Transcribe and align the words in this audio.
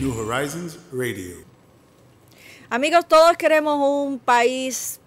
New 0.00 0.18
Horizons 0.18 0.78
Radio. 0.92 1.44
Amigos, 2.70 3.06
todos 3.06 3.36
queremos 3.36 3.78
un 3.78 4.18
país 4.18 4.98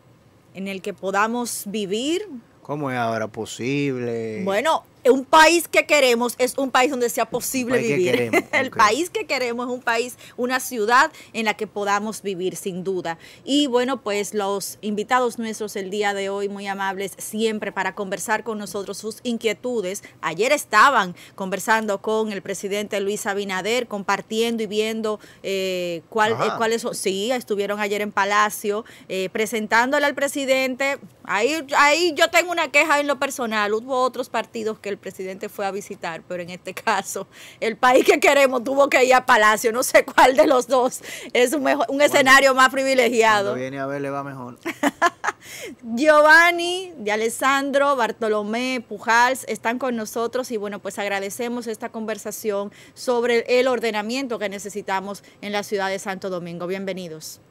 en 0.53 0.67
el 0.67 0.83
que 0.83 0.93
podamos 0.93 1.63
vivir. 1.65 2.27
¿Cómo 2.61 2.91
es 2.91 2.97
ahora 2.97 3.27
posible? 3.27 4.43
Bueno, 4.43 4.83
un 5.09 5.25
país 5.25 5.67
que 5.67 5.85
queremos 5.85 6.35
es 6.37 6.57
un 6.57 6.71
país 6.71 6.91
donde 6.91 7.09
sea 7.09 7.25
posible 7.25 7.79
vivir. 7.79 8.31
el 8.51 8.71
país 8.71 9.09
que 9.09 9.25
queremos 9.25 9.67
es 9.67 9.73
un 9.73 9.81
país, 9.81 10.17
una 10.37 10.59
ciudad 10.59 11.11
en 11.33 11.45
la 11.45 11.55
que 11.55 11.67
podamos 11.67 12.21
vivir 12.21 12.55
sin 12.55 12.83
duda. 12.83 13.17
Y 13.43 13.67
bueno, 13.67 14.01
pues 14.01 14.33
los 14.33 14.77
invitados 14.81 15.39
nuestros 15.39 15.75
el 15.75 15.89
día 15.89 16.13
de 16.13 16.29
hoy, 16.29 16.49
muy 16.49 16.67
amables 16.67 17.13
siempre 17.17 17.71
para 17.71 17.95
conversar 17.95 18.43
con 18.43 18.57
nosotros 18.57 18.97
sus 18.97 19.19
inquietudes. 19.23 20.03
Ayer 20.21 20.51
estaban 20.51 21.15
conversando 21.35 22.01
con 22.01 22.31
el 22.31 22.41
presidente 22.41 22.99
Luis 22.99 23.25
Abinader, 23.25 23.87
compartiendo 23.87 24.63
y 24.63 24.67
viendo 24.67 25.19
eh, 25.41 26.01
cuál, 26.09 26.33
eh, 26.33 26.51
cuáles 26.57 26.81
son. 26.81 26.95
Sí, 26.95 27.31
estuvieron 27.31 27.79
ayer 27.79 28.01
en 28.01 28.11
Palacio 28.11 28.85
eh, 29.09 29.29
presentándole 29.31 30.05
al 30.05 30.15
presidente. 30.15 30.99
Ahí, 31.23 31.65
ahí 31.77 32.13
yo 32.15 32.29
tengo 32.29 32.51
una 32.51 32.69
queja 32.71 32.99
en 32.99 33.07
lo 33.07 33.19
personal. 33.19 33.73
Hubo 33.73 34.01
otros 34.01 34.29
partidos 34.29 34.79
que 34.79 34.92
el 34.93 34.99
presidente 34.99 35.49
fue 35.49 35.65
a 35.65 35.71
visitar, 35.71 36.21
pero 36.27 36.43
en 36.43 36.49
este 36.49 36.73
caso 36.73 37.27
el 37.59 37.77
país 37.77 38.05
que 38.05 38.19
queremos 38.19 38.63
tuvo 38.63 38.89
que 38.89 39.03
ir 39.03 39.13
a 39.13 39.25
Palacio, 39.25 39.71
no 39.71 39.83
sé 39.83 40.05
cuál 40.05 40.35
de 40.35 40.47
los 40.47 40.67
dos 40.67 41.01
es 41.33 41.53
un, 41.53 41.63
mejor, 41.63 41.85
un 41.89 42.01
escenario 42.01 42.55
más 42.55 42.69
privilegiado. 42.69 43.51
Cuando 43.51 43.61
viene 43.61 43.79
a 43.79 43.85
ver 43.85 44.01
le 44.01 44.09
va 44.09 44.23
mejor. 44.23 44.57
Giovanni, 45.81 46.93
de 46.97 47.11
Alessandro, 47.11 47.95
Bartolomé, 47.95 48.83
Pujals 48.87 49.45
están 49.47 49.79
con 49.79 49.95
nosotros 49.95 50.51
y 50.51 50.57
bueno, 50.57 50.79
pues 50.79 50.99
agradecemos 50.99 51.67
esta 51.67 51.89
conversación 51.89 52.71
sobre 52.93 53.59
el 53.59 53.67
ordenamiento 53.67 54.39
que 54.39 54.49
necesitamos 54.49 55.23
en 55.41 55.51
la 55.51 55.63
ciudad 55.63 55.89
de 55.89 55.99
Santo 55.99 56.29
Domingo. 56.29 56.67
Bienvenidos. 56.67 57.41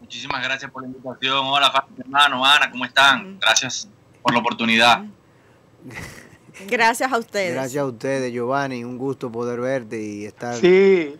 Muchísimas 0.00 0.42
gracias 0.42 0.70
por 0.70 0.82
la 0.82 0.88
invitación. 0.88 1.46
Hola, 1.46 1.86
hermano, 1.98 2.44
Ana, 2.44 2.70
¿cómo 2.70 2.84
están? 2.84 3.38
Gracias 3.40 3.88
por 4.22 4.32
la 4.32 4.40
oportunidad. 4.40 5.04
Gracias 6.66 7.12
a 7.12 7.18
ustedes. 7.18 7.54
Gracias 7.54 7.82
a 7.82 7.86
ustedes, 7.86 8.32
Giovanni. 8.32 8.84
Un 8.84 8.98
gusto 8.98 9.30
poder 9.30 9.60
verte 9.60 10.00
y 10.00 10.26
estar. 10.26 10.54
Sí. 10.56 11.16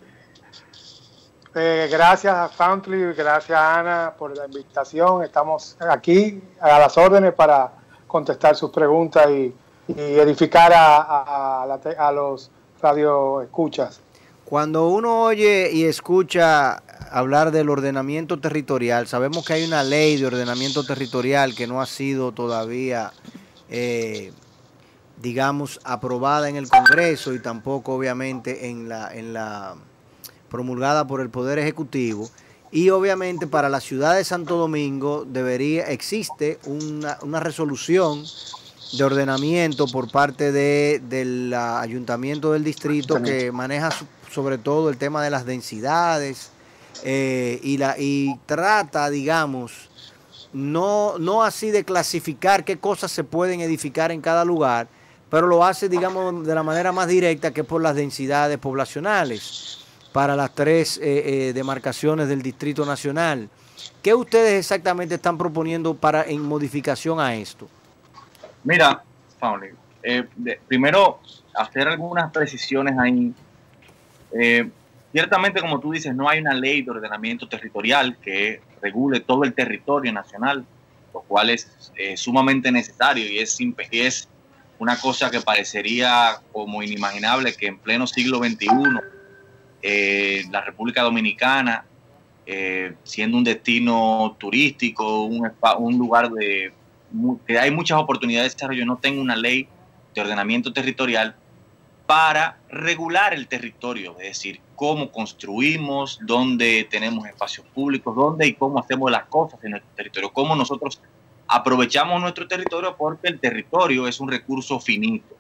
Eh, 1.54 1.88
gracias 1.90 2.34
a 2.34 2.48
Foundly, 2.48 3.14
gracias 3.14 3.58
a 3.58 3.80
Ana 3.80 4.14
por 4.16 4.36
la 4.36 4.46
invitación. 4.46 5.24
Estamos 5.24 5.76
aquí 5.80 6.40
a 6.60 6.78
las 6.78 6.96
órdenes 6.96 7.32
para 7.34 7.72
contestar 8.06 8.54
sus 8.54 8.70
preguntas 8.70 9.28
y, 9.30 9.54
edificar 9.96 10.70
a, 10.74 11.62
a, 11.62 12.12
los 12.12 12.50
radioescuchas. 12.82 14.00
Cuando 14.44 14.88
uno 14.88 15.22
oye 15.22 15.70
y 15.72 15.84
escucha 15.84 16.82
hablar 17.10 17.52
del 17.52 17.70
ordenamiento 17.70 18.38
territorial, 18.38 19.06
sabemos 19.06 19.46
que 19.46 19.54
hay 19.54 19.64
una 19.64 19.82
ley 19.82 20.18
de 20.18 20.26
ordenamiento 20.26 20.84
territorial 20.84 21.54
que 21.54 21.66
no 21.66 21.80
ha 21.80 21.86
sido 21.86 22.32
todavía 22.32 23.12
eh, 23.70 24.32
digamos, 25.20 25.80
aprobada 25.84 26.48
en 26.48 26.56
el 26.56 26.68
Congreso 26.68 27.34
y 27.34 27.40
tampoco 27.40 27.94
obviamente 27.94 28.68
en 28.68 28.88
la, 28.88 29.12
en 29.14 29.32
la 29.32 29.74
promulgada 30.48 31.06
por 31.06 31.20
el 31.20 31.30
Poder 31.30 31.58
Ejecutivo. 31.58 32.28
Y 32.70 32.90
obviamente 32.90 33.46
para 33.46 33.68
la 33.68 33.80
ciudad 33.80 34.14
de 34.14 34.24
Santo 34.24 34.56
Domingo 34.56 35.24
debería, 35.26 35.88
existe 35.88 36.58
una, 36.64 37.18
una 37.22 37.40
resolución 37.40 38.24
de 38.92 39.04
ordenamiento 39.04 39.86
por 39.86 40.10
parte 40.10 40.52
de, 40.52 41.00
del 41.08 41.52
ayuntamiento 41.54 42.52
del 42.52 42.64
distrito 42.64 43.22
que 43.22 43.52
maneja 43.52 43.90
sobre 44.30 44.58
todo 44.58 44.90
el 44.90 44.96
tema 44.96 45.22
de 45.22 45.30
las 45.30 45.44
densidades 45.44 46.50
eh, 47.04 47.60
y, 47.62 47.78
la, 47.78 47.96
y 47.98 48.38
trata, 48.46 49.10
digamos, 49.10 49.88
no, 50.52 51.18
no 51.18 51.42
así 51.42 51.70
de 51.70 51.84
clasificar 51.84 52.64
qué 52.64 52.78
cosas 52.78 53.12
se 53.12 53.24
pueden 53.24 53.60
edificar 53.60 54.10
en 54.10 54.20
cada 54.20 54.44
lugar, 54.44 54.88
pero 55.30 55.46
lo 55.46 55.64
hace, 55.64 55.88
digamos, 55.88 56.46
de 56.46 56.54
la 56.54 56.62
manera 56.62 56.92
más 56.92 57.08
directa, 57.08 57.52
que 57.52 57.60
es 57.62 57.66
por 57.66 57.82
las 57.82 57.94
densidades 57.94 58.58
poblacionales 58.58 59.84
para 60.12 60.34
las 60.34 60.54
tres 60.54 60.98
eh, 60.98 61.48
eh, 61.48 61.52
demarcaciones 61.52 62.28
del 62.28 62.42
Distrito 62.42 62.86
Nacional. 62.86 63.48
¿Qué 64.02 64.14
ustedes 64.14 64.58
exactamente 64.58 65.16
están 65.16 65.36
proponiendo 65.36 65.94
para 65.94 66.24
en 66.24 66.40
modificación 66.42 67.20
a 67.20 67.34
esto? 67.34 67.68
Mira, 68.64 69.02
Pauli, 69.38 69.68
eh, 70.02 70.24
primero 70.66 71.20
hacer 71.54 71.88
algunas 71.88 72.32
precisiones 72.32 72.98
ahí. 72.98 73.32
ciertamente, 75.12 75.60
como 75.60 75.78
tú 75.78 75.92
dices, 75.92 76.14
no 76.14 76.28
hay 76.28 76.40
una 76.40 76.54
ley 76.54 76.82
de 76.82 76.90
ordenamiento 76.90 77.48
territorial 77.48 78.16
que 78.18 78.60
regule 78.80 79.20
todo 79.20 79.44
el 79.44 79.52
territorio 79.52 80.12
nacional, 80.12 80.64
lo 81.12 81.20
cual 81.20 81.50
es 81.50 81.92
sumamente 82.16 82.70
necesario 82.70 83.26
y 83.26 83.38
es, 83.38 83.60
y 83.60 83.74
una 84.78 84.98
cosa 84.98 85.30
que 85.30 85.40
parecería 85.40 86.40
como 86.52 86.82
inimaginable 86.82 87.54
que 87.54 87.66
en 87.66 87.78
pleno 87.78 88.06
siglo 88.06 88.38
XXI 88.38 88.68
eh, 89.82 90.44
la 90.50 90.60
República 90.60 91.02
Dominicana, 91.02 91.84
eh, 92.46 92.94
siendo 93.04 93.36
un 93.36 93.44
destino 93.44 94.36
turístico, 94.38 95.24
un, 95.24 95.50
un 95.78 95.98
lugar 95.98 96.30
de 96.30 96.72
que 97.46 97.58
hay 97.58 97.70
muchas 97.70 97.98
oportunidades 97.98 98.52
de 98.52 98.56
desarrollo, 98.56 98.86
no 98.86 98.98
tenga 98.98 99.20
una 99.20 99.36
ley 99.36 99.68
de 100.14 100.20
ordenamiento 100.20 100.72
territorial 100.72 101.36
para 102.06 102.58
regular 102.70 103.34
el 103.34 103.48
territorio, 103.48 104.16
es 104.18 104.28
decir, 104.28 104.60
cómo 104.76 105.10
construimos, 105.10 106.18
dónde 106.22 106.86
tenemos 106.90 107.26
espacios 107.26 107.66
públicos, 107.66 108.16
dónde 108.16 108.46
y 108.46 108.54
cómo 108.54 108.78
hacemos 108.78 109.10
las 109.10 109.26
cosas 109.26 109.62
en 109.62 109.72
nuestro 109.72 109.90
territorio, 109.94 110.32
cómo 110.32 110.56
nosotros 110.56 111.00
aprovechamos 111.48 112.20
nuestro 112.20 112.46
territorio 112.46 112.94
porque 112.96 113.28
el 113.28 113.40
territorio 113.40 114.06
es 114.06 114.20
un 114.20 114.28
recurso 114.28 114.78
finito. 114.78 115.34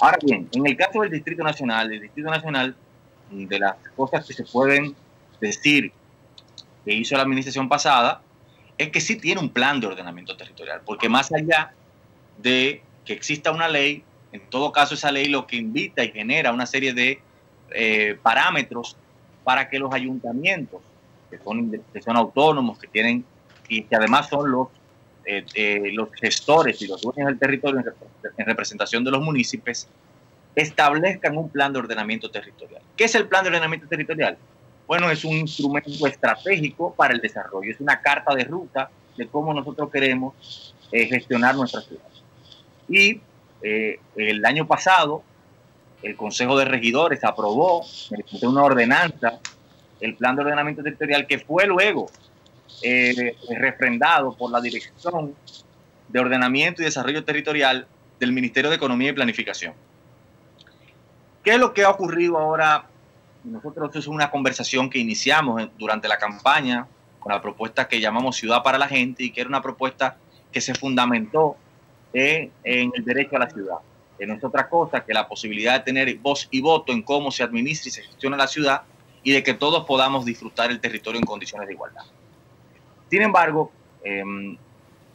Ahora 0.00 0.18
bien, 0.22 0.48
en 0.52 0.66
el 0.66 0.76
caso 0.76 1.00
del 1.00 1.10
Distrito 1.10 1.42
Nacional, 1.42 1.92
el 1.92 2.02
Distrito 2.02 2.30
Nacional, 2.30 2.76
de 3.30 3.58
las 3.58 3.76
cosas 3.96 4.26
que 4.26 4.34
se 4.34 4.44
pueden 4.44 4.94
decir 5.40 5.92
que 6.84 6.92
hizo 6.92 7.16
la 7.16 7.22
administración 7.22 7.68
pasada, 7.68 8.20
es 8.76 8.90
que 8.90 9.00
sí 9.00 9.16
tiene 9.16 9.40
un 9.40 9.50
plan 9.50 9.80
de 9.80 9.86
ordenamiento 9.86 10.36
territorial, 10.36 10.80
porque 10.84 11.08
más 11.08 11.32
allá 11.32 11.72
de 12.38 12.82
que 13.04 13.12
exista 13.12 13.50
una 13.50 13.68
ley, 13.68 14.02
en 14.32 14.40
todo 14.48 14.72
caso 14.72 14.94
esa 14.94 15.12
ley 15.12 15.26
lo 15.26 15.46
que 15.46 15.56
invita 15.56 16.02
y 16.02 16.10
genera 16.10 16.52
una 16.52 16.66
serie 16.66 16.92
de 16.92 17.20
eh, 17.70 18.18
parámetros 18.22 18.96
para 19.44 19.68
que 19.68 19.78
los 19.78 19.92
ayuntamientos, 19.92 20.80
que 21.30 21.38
son, 21.38 21.82
que 21.92 22.02
son 22.02 22.16
autónomos, 22.16 22.78
que 22.78 22.86
tienen 22.86 23.24
y 23.68 23.82
que 23.82 23.96
además 23.96 24.28
son 24.28 24.50
los 24.50 24.68
eh, 25.32 25.44
eh, 25.54 25.92
los 25.92 26.08
gestores 26.20 26.82
y 26.82 26.88
los 26.88 27.02
dueños 27.02 27.28
del 27.28 27.38
territorio 27.38 27.84
en, 28.36 28.46
representación 28.46 29.04
de 29.04 29.12
los 29.12 29.22
municipios 29.22 29.86
establezcan 30.56 31.38
un 31.38 31.48
plan 31.48 31.72
de 31.72 31.78
ordenamiento 31.78 32.28
territorial. 32.28 32.82
¿Qué 32.96 33.04
es 33.04 33.14
el 33.14 33.28
plan 33.28 33.44
de 33.44 33.50
ordenamiento 33.50 33.86
territorial? 33.86 34.36
Bueno, 34.88 35.08
es 35.08 35.24
un 35.24 35.34
instrumento 35.34 36.04
estratégico 36.08 36.92
para 36.96 37.14
el 37.14 37.20
desarrollo, 37.20 37.70
es 37.70 37.80
una 37.80 38.00
carta 38.00 38.34
de 38.34 38.42
ruta 38.42 38.90
de 39.16 39.28
cómo 39.28 39.54
nosotros 39.54 39.88
queremos 39.92 40.74
eh, 40.90 41.06
gestionar 41.06 41.54
nuestra 41.54 41.80
ciudad. 41.82 42.02
Y 42.88 43.20
el 43.62 44.44
año 44.44 44.66
pasado, 44.66 45.22
el 46.02 46.16
Consejo 46.16 46.58
de 46.58 46.64
Regidores 46.64 47.22
aprobó 47.22 47.84
una 48.42 48.64
ordenanza 48.64 49.38
el 50.00 50.16
plan 50.16 50.34
de 50.34 50.42
ordenamiento 50.42 50.82
territorial 50.82 51.28
que 51.28 51.38
fue 51.38 51.66
luego 51.66 52.10
eh, 52.82 53.36
refrendado 53.58 54.34
por 54.36 54.50
la 54.50 54.60
Dirección 54.60 55.34
de 56.08 56.20
Ordenamiento 56.20 56.82
y 56.82 56.86
Desarrollo 56.86 57.24
Territorial 57.24 57.86
del 58.18 58.32
Ministerio 58.32 58.70
de 58.70 58.76
Economía 58.76 59.10
y 59.10 59.12
Planificación. 59.12 59.74
¿Qué 61.44 61.52
es 61.52 61.58
lo 61.58 61.72
que 61.72 61.84
ha 61.84 61.90
ocurrido 61.90 62.38
ahora? 62.38 62.86
Nosotros 63.44 63.94
es 63.96 64.06
una 64.06 64.30
conversación 64.30 64.90
que 64.90 64.98
iniciamos 64.98 65.70
durante 65.78 66.08
la 66.08 66.18
campaña 66.18 66.86
con 67.18 67.32
la 67.32 67.40
propuesta 67.40 67.88
que 67.88 68.00
llamamos 68.00 68.36
Ciudad 68.36 68.62
para 68.62 68.78
la 68.78 68.88
Gente 68.88 69.24
y 69.24 69.30
que 69.30 69.40
era 69.40 69.48
una 69.48 69.62
propuesta 69.62 70.16
que 70.52 70.60
se 70.60 70.74
fundamentó 70.74 71.56
en, 72.12 72.50
en 72.64 72.92
el 72.94 73.04
derecho 73.04 73.36
a 73.36 73.40
la 73.40 73.50
ciudad. 73.50 73.76
Que 74.18 74.26
no 74.26 74.34
es 74.34 74.44
otra 74.44 74.68
cosa 74.68 75.04
que 75.04 75.14
la 75.14 75.26
posibilidad 75.26 75.74
de 75.74 75.80
tener 75.80 76.14
voz 76.18 76.48
y 76.50 76.60
voto 76.60 76.92
en 76.92 77.02
cómo 77.02 77.30
se 77.30 77.42
administra 77.42 77.88
y 77.88 77.92
se 77.92 78.02
gestiona 78.02 78.36
la 78.36 78.46
ciudad 78.46 78.82
y 79.22 79.32
de 79.32 79.42
que 79.42 79.54
todos 79.54 79.86
podamos 79.86 80.24
disfrutar 80.24 80.70
el 80.70 80.80
territorio 80.80 81.18
en 81.18 81.26
condiciones 81.26 81.68
de 81.68 81.74
igualdad. 81.74 82.04
Sin 83.10 83.22
embargo, 83.22 83.72
em, 84.04 84.56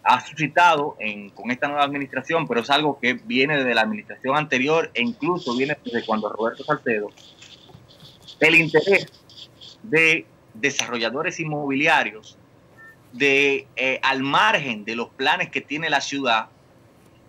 ha 0.04 0.22
suscitado 0.22 0.98
con 1.34 1.50
esta 1.50 1.68
nueva 1.68 1.84
administración, 1.84 2.48
pero 2.48 2.62
es 2.62 2.70
algo 2.70 3.00
que 3.00 3.14
viene 3.14 3.58
desde 3.58 3.74
la 3.74 3.82
administración 3.82 4.38
anterior 4.38 4.92
e 4.94 5.02
incluso 5.02 5.56
viene 5.58 5.76
desde 5.84 6.06
cuando 6.06 6.30
Roberto 6.30 6.64
Salcedo, 6.64 7.10
el 8.40 8.56
interés 8.56 9.08
de 9.82 10.28
desarrolladores 10.54 11.40
inmobiliarios 11.40 12.38
de 13.14 13.66
eh, 13.76 14.00
al 14.04 14.22
margen 14.22 14.86
de 14.86 14.96
los 14.96 15.10
planes 15.10 15.50
que 15.50 15.62
tiene 15.62 15.90
la 15.90 16.02
ciudad 16.02 16.50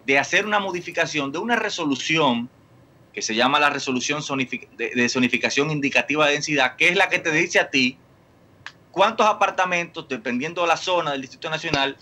de 0.05 0.19
hacer 0.19 0.45
una 0.45 0.59
modificación 0.59 1.33
de 1.33 1.39
una 1.39 1.57
resolución 1.57 2.51
que 3.15 3.23
se 3.23 3.35
llama 3.35 3.59
la 3.59 3.71
resolución 3.71 4.21
de 4.77 5.09
zonificación 5.09 5.71
indicativa 5.71 6.27
de 6.27 6.33
densidad, 6.33 6.77
que 6.77 6.91
es 6.91 6.97
la 6.97 7.09
que 7.09 7.19
te 7.19 7.33
dice 7.33 7.59
a 7.59 7.71
ti 7.71 7.97
cuántos 8.97 9.27
apartamentos, 9.27 10.09
dependiendo 10.09 10.63
de 10.63 10.69
la 10.69 10.77
zona 10.79 11.13
del 11.13 11.21
Distrito 11.21 11.51
Nacional, 11.51 11.99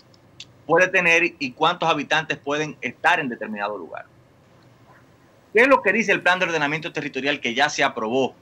puede 0.65 0.87
tener 0.87 1.23
y 1.39 1.51
cuántos 1.51 1.89
habitantes 1.89 2.37
pueden 2.37 2.77
estar 2.79 3.19
en 3.19 3.27
determinado 3.27 3.77
lugar. 3.77 4.05
¿Qué 5.53 5.63
es 5.63 5.67
lo 5.67 5.81
que 5.81 5.91
dice 5.91 6.13
el 6.13 6.21
plan 6.21 6.39
de 6.39 6.45
ordenamiento 6.45 6.93
territorial 6.93 7.41
que 7.41 7.53
ya 7.53 7.67
se 7.67 7.83
aprobó? 7.83 8.33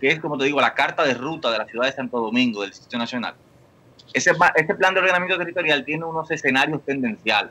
Que 0.00 0.12
es, 0.12 0.20
como 0.20 0.38
te 0.38 0.44
digo, 0.44 0.60
la 0.60 0.74
carta 0.74 1.02
de 1.02 1.14
ruta 1.14 1.50
de 1.50 1.58
la 1.58 1.66
ciudad 1.66 1.86
de 1.86 1.92
Santo 1.92 2.20
Domingo, 2.20 2.60
del 2.60 2.70
Distrito 2.70 2.98
Nacional. 2.98 3.34
Ese, 4.12 4.30
ese 4.54 4.74
plan 4.76 4.94
de 4.94 5.00
ordenamiento 5.00 5.36
territorial 5.36 5.84
tiene 5.84 6.04
unos 6.04 6.30
escenarios 6.30 6.84
tendenciales. 6.84 7.50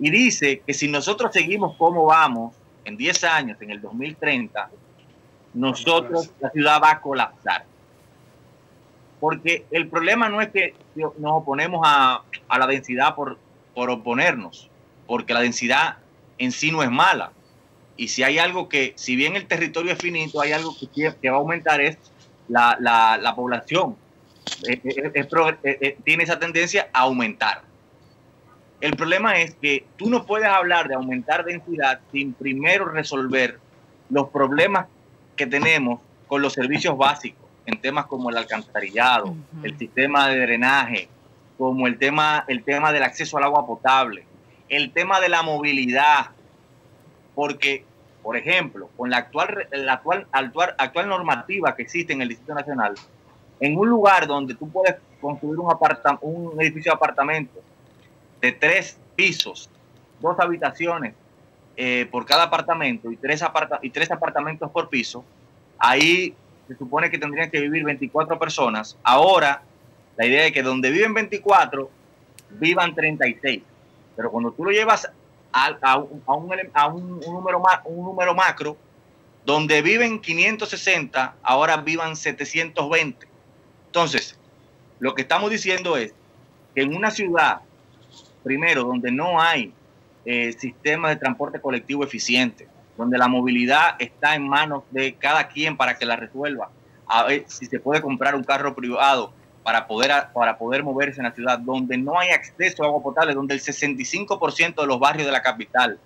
Y 0.00 0.10
dice 0.10 0.64
que 0.66 0.74
si 0.74 0.88
nosotros 0.88 1.32
seguimos 1.32 1.76
como 1.76 2.06
vamos, 2.06 2.56
en 2.84 2.96
10 2.96 3.22
años, 3.22 3.62
en 3.62 3.70
el 3.70 3.80
2030, 3.80 4.68
nosotros, 5.54 6.28
la 6.40 6.50
ciudad 6.50 6.82
va 6.82 6.90
a 6.90 7.00
colapsar. 7.00 7.64
Porque 9.20 9.64
el 9.70 9.88
problema 9.88 10.28
no 10.28 10.40
es 10.40 10.50
que 10.50 10.74
nos 10.94 11.32
oponemos 11.32 11.80
a, 11.84 12.22
a 12.48 12.58
la 12.58 12.66
densidad 12.66 13.14
por, 13.14 13.38
por 13.74 13.90
oponernos, 13.90 14.70
porque 15.06 15.34
la 15.34 15.40
densidad 15.40 15.98
en 16.38 16.52
sí 16.52 16.70
no 16.70 16.82
es 16.82 16.90
mala. 16.90 17.32
Y 17.96 18.08
si 18.08 18.22
hay 18.22 18.38
algo 18.38 18.68
que, 18.68 18.92
si 18.96 19.16
bien 19.16 19.34
el 19.34 19.46
territorio 19.46 19.92
es 19.92 19.98
finito, 19.98 20.40
hay 20.40 20.52
algo 20.52 20.74
que, 20.94 21.30
va 21.30 21.36
a 21.36 21.40
aumentar 21.40 21.80
es 21.80 21.98
la, 22.48 22.76
la, 22.80 23.18
la 23.18 23.34
población. 23.34 23.96
tiene 26.04 26.22
esa 26.22 26.38
tendencia 26.38 26.88
a 26.92 27.00
aumentar. 27.00 27.62
El 28.80 28.94
problema 28.94 29.40
es 29.40 29.56
que 29.56 29.84
tú 29.96 30.08
no 30.08 30.24
puedes 30.24 30.48
hablar 30.48 30.86
de 30.86 30.94
aumentar 30.94 31.44
densidad 31.44 32.00
sin 32.12 32.32
primero 32.34 32.84
resolver 32.84 33.58
los 34.08 34.28
problemas 34.28 34.86
que 35.34 35.46
tenemos 35.46 36.00
con 36.28 36.40
los 36.40 36.52
servicios 36.52 36.96
básicos 36.96 37.37
en 37.68 37.78
temas 37.82 38.06
como 38.06 38.30
el 38.30 38.38
alcantarillado, 38.38 39.36
el 39.62 39.76
sistema 39.78 40.28
de 40.28 40.40
drenaje, 40.40 41.08
como 41.58 41.86
el 41.86 41.98
tema, 41.98 42.46
el 42.48 42.64
tema 42.64 42.92
del 42.94 43.02
acceso 43.02 43.36
al 43.36 43.44
agua 43.44 43.66
potable, 43.66 44.24
el 44.70 44.90
tema 44.90 45.20
de 45.20 45.28
la 45.28 45.42
movilidad, 45.42 46.30
porque, 47.34 47.84
por 48.22 48.38
ejemplo, 48.38 48.88
con 48.96 49.10
la 49.10 49.18
actual, 49.18 49.68
la 49.70 49.92
actual, 49.92 50.26
actual, 50.32 50.74
actual 50.78 51.08
normativa 51.10 51.76
que 51.76 51.82
existe 51.82 52.14
en 52.14 52.22
el 52.22 52.30
Distrito 52.30 52.54
Nacional, 52.54 52.94
en 53.60 53.76
un 53.76 53.86
lugar 53.86 54.26
donde 54.26 54.54
tú 54.54 54.70
puedes 54.70 54.96
construir 55.20 55.58
un, 55.58 55.68
un 56.22 56.62
edificio 56.62 56.92
de 56.92 56.96
apartamentos 56.96 57.62
de 58.40 58.52
tres 58.52 58.98
pisos, 59.14 59.68
dos 60.20 60.40
habitaciones 60.40 61.12
eh, 61.76 62.08
por 62.10 62.24
cada 62.24 62.44
apartamento 62.44 63.12
y 63.12 63.16
tres, 63.18 63.44
y 63.82 63.90
tres 63.90 64.10
apartamentos 64.10 64.70
por 64.70 64.88
piso, 64.88 65.22
ahí 65.78 66.34
se 66.68 66.76
supone 66.76 67.10
que 67.10 67.18
tendrían 67.18 67.50
que 67.50 67.60
vivir 67.60 67.82
24 67.84 68.38
personas. 68.38 68.96
Ahora, 69.02 69.62
la 70.16 70.26
idea 70.26 70.46
es 70.46 70.52
que 70.52 70.62
donde 70.62 70.90
viven 70.90 71.14
24, 71.14 71.90
vivan 72.50 72.94
36. 72.94 73.62
Pero 74.14 74.30
cuando 74.30 74.52
tú 74.52 74.64
lo 74.64 74.70
llevas 74.70 75.10
a, 75.52 75.98
un, 75.98 76.22
número, 77.20 77.62
un 77.84 78.04
número 78.04 78.34
macro, 78.34 78.76
donde 79.46 79.80
viven 79.80 80.20
560, 80.20 81.36
ahora 81.42 81.78
vivan 81.78 82.16
720. 82.16 83.26
Entonces, 83.86 84.38
lo 84.98 85.14
que 85.14 85.22
estamos 85.22 85.50
diciendo 85.50 85.96
es 85.96 86.12
que 86.74 86.82
en 86.82 86.94
una 86.94 87.10
ciudad, 87.10 87.60
primero, 88.42 88.84
donde 88.84 89.10
no 89.10 89.40
hay 89.40 89.72
eh, 90.26 90.52
sistemas 90.52 91.12
de 91.12 91.16
transporte 91.16 91.60
colectivo 91.60 92.04
eficiente, 92.04 92.68
donde 92.98 93.16
la 93.16 93.28
movilidad 93.28 93.94
está 94.00 94.34
en 94.34 94.46
manos 94.46 94.82
de 94.90 95.14
cada 95.14 95.46
quien 95.46 95.76
para 95.76 95.96
que 95.96 96.04
la 96.04 96.16
resuelva. 96.16 96.68
A 97.06 97.22
ver 97.22 97.44
si 97.46 97.66
se 97.66 97.78
puede 97.78 98.02
comprar 98.02 98.34
un 98.34 98.42
carro 98.42 98.74
privado 98.74 99.32
para 99.62 99.86
poder, 99.86 100.10
para 100.34 100.58
poder 100.58 100.82
moverse 100.82 101.20
en 101.20 101.24
la 101.26 101.32
ciudad, 101.32 101.60
donde 101.60 101.96
no 101.96 102.18
hay 102.18 102.30
acceso 102.30 102.82
a 102.82 102.86
agua 102.86 103.00
potable, 103.00 103.34
donde 103.34 103.54
el 103.54 103.60
65% 103.60 104.80
de 104.80 104.86
los 104.86 104.98
barrios 104.98 105.26
de 105.26 105.32
la 105.32 105.40
capital, 105.40 105.98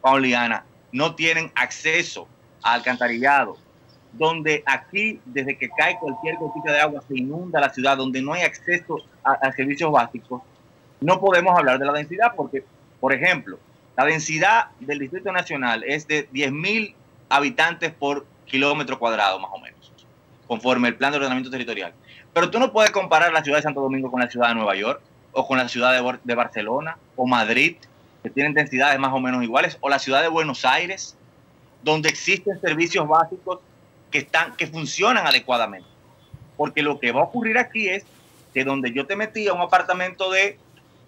Pauliana, 0.00 0.64
no 0.92 1.14
tienen 1.14 1.52
acceso 1.54 2.26
a 2.62 2.72
alcantarillado, 2.72 3.58
donde 4.12 4.64
aquí, 4.64 5.20
desde 5.26 5.58
que 5.58 5.68
cae 5.68 5.98
cualquier 5.98 6.36
gotita 6.36 6.72
de 6.72 6.80
agua, 6.80 7.02
se 7.06 7.18
inunda 7.18 7.60
la 7.60 7.68
ciudad, 7.68 7.98
donde 7.98 8.22
no 8.22 8.32
hay 8.32 8.42
acceso 8.42 8.96
a, 9.22 9.32
a 9.32 9.52
servicios 9.52 9.92
básicos, 9.92 10.40
no 11.02 11.20
podemos 11.20 11.56
hablar 11.56 11.78
de 11.78 11.84
la 11.84 11.92
densidad 11.92 12.32
porque, 12.34 12.64
por 12.98 13.12
ejemplo, 13.12 13.58
la 14.00 14.06
densidad 14.06 14.68
del 14.80 14.98
Distrito 14.98 15.30
Nacional 15.30 15.84
es 15.84 16.06
de 16.08 16.26
10.000 16.30 16.94
habitantes 17.28 17.92
por 17.92 18.24
kilómetro 18.46 18.98
cuadrado, 18.98 19.38
más 19.38 19.50
o 19.52 19.58
menos, 19.58 19.92
conforme 20.46 20.88
el 20.88 20.96
plan 20.96 21.12
de 21.12 21.18
ordenamiento 21.18 21.50
territorial. 21.50 21.92
Pero 22.32 22.50
tú 22.50 22.58
no 22.58 22.72
puedes 22.72 22.92
comparar 22.92 23.30
la 23.30 23.44
ciudad 23.44 23.58
de 23.58 23.62
Santo 23.62 23.82
Domingo 23.82 24.10
con 24.10 24.20
la 24.20 24.30
ciudad 24.30 24.48
de 24.48 24.54
Nueva 24.54 24.74
York, 24.74 25.02
o 25.32 25.46
con 25.46 25.58
la 25.58 25.68
ciudad 25.68 25.92
de, 26.24 26.34
Barcelona, 26.34 26.96
o 27.14 27.26
Madrid, 27.26 27.76
que 28.22 28.30
tienen 28.30 28.54
densidades 28.54 28.98
más 28.98 29.12
o 29.12 29.20
menos 29.20 29.42
iguales, 29.42 29.76
o 29.82 29.90
la 29.90 29.98
ciudad 29.98 30.22
de 30.22 30.28
Buenos 30.28 30.64
Aires, 30.64 31.14
donde 31.82 32.08
existen 32.08 32.58
servicios 32.58 33.06
básicos 33.06 33.58
que, 34.10 34.20
están, 34.20 34.56
que 34.56 34.66
funcionan 34.66 35.26
adecuadamente. 35.26 35.88
Porque 36.56 36.82
lo 36.82 36.98
que 36.98 37.12
va 37.12 37.20
a 37.20 37.24
ocurrir 37.24 37.58
aquí 37.58 37.90
es 37.90 38.06
que 38.54 38.64
donde 38.64 38.94
yo 38.94 39.06
te 39.06 39.14
metí 39.14 39.46
a 39.46 39.52
un 39.52 39.60
apartamento 39.60 40.30
de 40.30 40.58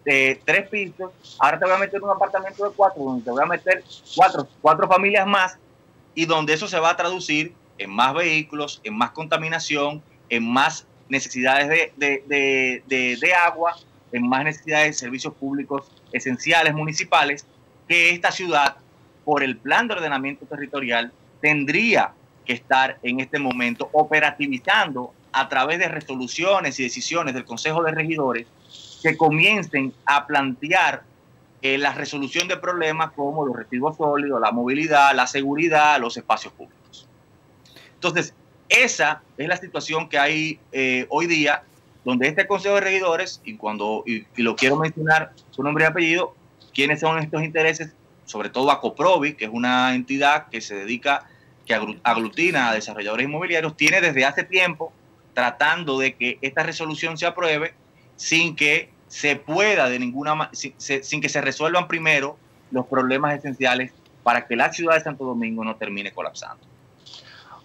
de 0.04 0.40
tres 0.44 0.68
pisos, 0.68 1.12
ahora 1.38 1.58
te 1.58 1.64
voy 1.64 1.74
a 1.74 1.78
meter 1.78 2.02
un 2.02 2.10
apartamento 2.10 2.68
de 2.68 2.74
cuatro, 2.74 3.02
donde 3.02 3.24
te 3.24 3.30
voy 3.30 3.42
a 3.42 3.46
meter 3.46 3.84
cuatro, 4.16 4.48
cuatro 4.60 4.88
familias 4.88 5.26
más, 5.26 5.58
y 6.14 6.26
donde 6.26 6.52
eso 6.52 6.66
se 6.66 6.78
va 6.78 6.90
a 6.90 6.96
traducir 6.96 7.54
en 7.78 7.90
más 7.90 8.14
vehículos, 8.14 8.80
en 8.84 8.96
más 8.96 9.12
contaminación, 9.12 10.02
en 10.28 10.50
más 10.50 10.86
necesidades 11.08 11.92
de, 11.96 13.34
agua, 13.34 13.76
en 14.12 14.28
más 14.28 14.44
necesidades 14.44 14.88
de 14.88 14.92
servicios 14.94 15.34
públicos 15.34 15.90
esenciales 16.12 16.74
municipales, 16.74 17.46
que 17.88 18.10
esta 18.10 18.30
ciudad, 18.30 18.76
por 19.24 19.42
el 19.42 19.56
plan 19.56 19.88
de 19.88 19.94
ordenamiento 19.94 20.46
territorial, 20.46 21.12
tendría 21.40 22.12
que 22.44 22.54
estar 22.54 22.98
en 23.02 23.20
este 23.20 23.38
momento 23.38 23.88
operativizando 23.92 25.12
a 25.32 25.48
través 25.48 25.78
de 25.78 25.88
resoluciones 25.88 26.78
y 26.78 26.82
decisiones 26.82 27.34
del 27.34 27.44
Consejo 27.44 27.82
de 27.82 27.92
Regidores 27.92 28.46
que 29.02 29.16
comiencen 29.16 29.92
a 30.06 30.26
plantear 30.26 31.02
eh, 31.60 31.78
la 31.78 31.92
resolución 31.92 32.48
de 32.48 32.56
problemas 32.56 33.12
como 33.12 33.46
los 33.46 33.56
residuos 33.56 33.96
sólidos, 33.96 34.40
la 34.40 34.52
movilidad, 34.52 35.14
la 35.14 35.26
seguridad, 35.26 36.00
los 36.00 36.16
espacios 36.16 36.52
públicos. 36.52 37.08
Entonces, 37.94 38.34
esa 38.68 39.22
es 39.36 39.48
la 39.48 39.56
situación 39.56 40.08
que 40.08 40.18
hay 40.18 40.58
eh, 40.72 41.06
hoy 41.08 41.26
día, 41.26 41.62
donde 42.04 42.26
este 42.26 42.46
Consejo 42.46 42.76
de 42.76 42.80
Regidores, 42.80 43.40
y 43.44 43.56
cuando 43.56 44.02
y, 44.06 44.24
lo 44.42 44.56
quiero 44.56 44.76
mencionar 44.76 45.32
su 45.50 45.62
nombre 45.62 45.84
y 45.84 45.86
apellido, 45.86 46.34
quiénes 46.74 47.00
son 47.00 47.18
estos 47.18 47.42
intereses, 47.42 47.92
sobre 48.24 48.48
todo 48.48 48.70
a 48.70 48.80
Coprovi, 48.80 49.34
que 49.34 49.44
es 49.44 49.50
una 49.52 49.94
entidad 49.94 50.48
que 50.48 50.60
se 50.60 50.74
dedica, 50.74 51.28
que 51.64 51.74
aglutina 52.02 52.70
a 52.70 52.74
desarrolladores 52.74 53.26
inmobiliarios, 53.26 53.76
tiene 53.76 54.00
desde 54.00 54.24
hace 54.24 54.42
tiempo 54.42 54.92
tratando 55.32 55.98
de 55.98 56.14
que 56.14 56.38
esta 56.42 56.62
resolución 56.62 57.16
se 57.16 57.26
apruebe 57.26 57.74
sin 58.22 58.54
que 58.54 58.88
se 59.08 59.34
pueda 59.34 59.88
de 59.88 59.98
ninguna 59.98 60.48
sin, 60.52 61.20
que 61.20 61.28
se 61.28 61.40
resuelvan 61.40 61.88
primero 61.88 62.36
los 62.70 62.86
problemas 62.86 63.36
esenciales 63.36 63.92
para 64.22 64.46
que 64.46 64.54
la 64.54 64.72
ciudad 64.72 64.94
de 64.94 65.00
Santo 65.00 65.24
Domingo 65.24 65.64
no 65.64 65.74
termine 65.74 66.12
colapsando. 66.12 66.62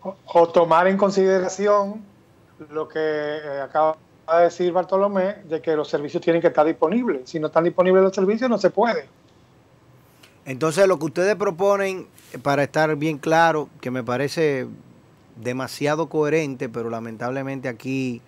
O, 0.01 0.49
tomar 0.49 0.87
en 0.87 0.97
consideración 0.97 2.03
lo 2.71 2.87
que 2.87 2.99
eh, 2.99 3.61
acaba 3.61 3.97
de 4.35 4.45
decir 4.45 4.71
Bartolomé, 4.71 5.35
de 5.43 5.61
que 5.61 5.75
los 5.75 5.87
servicios 5.87 6.23
tienen 6.23 6.41
que 6.41 6.47
estar 6.47 6.65
disponibles. 6.65 7.29
Si 7.29 7.39
no 7.39 7.47
están 7.47 7.63
disponibles 7.63 8.01
los 8.01 8.15
servicios, 8.15 8.49
no 8.49 8.57
se 8.57 8.71
puede. 8.71 9.07
Entonces, 10.45 10.87
lo 10.87 10.97
que 10.97 11.05
ustedes 11.05 11.35
proponen, 11.35 12.07
para 12.41 12.63
estar 12.63 12.95
bien 12.95 13.19
claro, 13.19 13.69
que 13.79 13.91
me 13.91 14.03
parece 14.03 14.67
demasiado 15.35 16.09
coherente, 16.09 16.67
pero 16.67 16.89
lamentablemente 16.89 17.67
aquí 17.69 18.21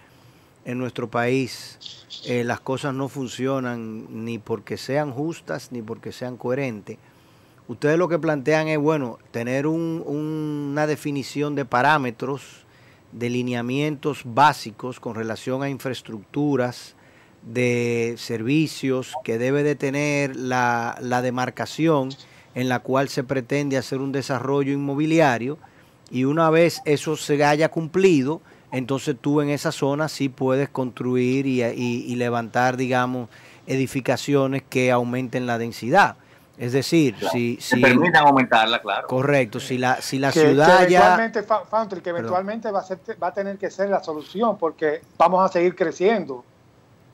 en 0.66 0.78
nuestro 0.78 1.10
país 1.10 2.06
eh, 2.25 2.44
las 2.44 2.60
cosas 2.60 2.94
no 2.94 3.08
funcionan 3.10 4.25
ni 4.25 4.38
porque 4.38 4.78
sean 4.78 5.12
justas 5.12 5.72
ni 5.72 5.82
porque 5.82 6.12
sean 6.12 6.38
coherentes. 6.38 6.98
Ustedes 7.68 7.98
lo 7.98 8.10
que 8.10 8.18
plantean 8.18 8.68
es, 8.68 8.80
bueno, 8.80 9.20
tener 9.32 9.68
una 9.68 10.88
definición 10.88 11.54
de 11.54 11.66
parámetros 11.66 12.66
de 13.12 13.30
lineamientos 13.30 14.22
básicos 14.25 15.00
con 15.00 15.16
relación 15.16 15.62
a 15.62 15.70
infraestructuras, 15.70 16.96
de 17.44 18.16
servicios 18.18 19.13
que 19.24 19.38
debe 19.38 19.63
de 19.63 19.75
tener 19.75 20.36
la 20.36 21.22
demarcación 21.24 22.10
en 22.56 22.70
la 22.70 22.80
cual 22.80 23.10
se 23.10 23.24
pretende 23.24 23.78
hacer 23.78 24.00
un 24.00 24.12
desarrollo 24.12 24.74
inmobiliario 24.74 25.58
y 26.12 26.25
una 26.25 26.50
vez 26.50 26.82
eso 26.86 27.16
se 27.16 27.44
haya 27.44 27.70
cumplido, 27.70 28.42
entonces 28.71 29.15
tú 29.19 29.41
en 29.41 29.49
esa 29.49 29.71
zona 29.71 30.07
sí 30.09 30.29
puedes 30.29 30.69
construir 30.69 31.45
y, 31.45 31.63
y 31.63 32.15
levantar, 32.15 32.77
digamos, 32.77 33.29
edificaciones 33.67 34.63
que 34.67 34.91
aumenten 34.91 35.45
la 35.45 35.57
densidad. 35.57 36.15
Es 36.59 36.73
decir, 36.73 37.15
si, 37.31 37.57
si 37.61 37.79
permitan 37.79 38.27
aumentarla, 38.27 38.81
claro. 38.81 39.07
Correcto, 39.07 39.61
si 39.61 39.77
la, 39.77 40.01
si 40.01 40.19
la 40.19 40.33
ciudad 40.33 40.85
que 40.85 40.91
ya... 40.91 41.15
Eventualmente, 41.15 42.01
que 42.03 42.09
eventualmente 42.09 42.69
va 42.69 42.79
a, 42.79 42.83
ser, 42.83 42.99
va 43.23 43.27
a 43.27 43.33
tener 43.33 43.57
que 43.57 43.71
ser 43.71 43.89
la 43.89 44.03
solución 44.03 44.57
porque 44.57 45.01
vamos 45.17 45.49
a 45.49 45.53
seguir 45.53 45.73
creciendo. 45.73 46.43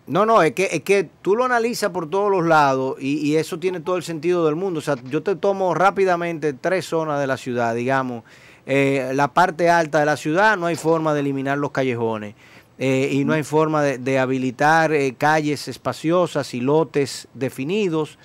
No, 0.08 0.26
no, 0.26 0.42
es 0.42 0.54
que, 0.54 0.70
es 0.72 0.82
que 0.82 1.08
tú 1.22 1.36
lo 1.36 1.46
analizas 1.46 1.92
por 1.92 2.10
todos 2.10 2.32
los 2.32 2.44
lados 2.44 2.96
y, 3.00 3.18
y, 3.18 3.38
eso 3.38 3.60
tiene 3.60 3.82
todo 3.82 3.98
el 3.98 4.04
sentido 4.04 4.48
del 4.48 4.56
mundo. 4.56 4.80
O 4.80 4.82
sea, 4.82 4.96
yo 5.04 5.22
te 5.22 5.36
tomo 5.36 5.76
rápidamente 5.76 6.54
tres 6.54 6.86
zonas 6.86 7.20
de 7.20 7.28
la 7.28 7.38
ciudad, 7.38 7.76
digamos. 7.76 8.24
Eh, 8.66 9.12
la 9.14 9.28
parte 9.30 9.70
alta 9.70 10.00
de 10.00 10.06
la 10.06 10.18
ciudad 10.18 10.58
no 10.58 10.66
hay 10.66 10.76
forma 10.76 11.14
de 11.14 11.20
eliminar 11.22 11.58
los 11.58 11.72
callejones. 11.72 12.36
Eh, 12.78 13.10
y 13.14 13.24
no 13.24 13.34
hay 13.34 13.44
forma 13.44 13.82
de, 13.82 13.98
de 13.98 14.20
habilitar 14.20 14.92
eh, 14.92 15.16
calles 15.18 15.70
espaciosas 15.70 16.54
y 16.54 16.60
lotes 16.60 17.30
definidos 17.34 18.18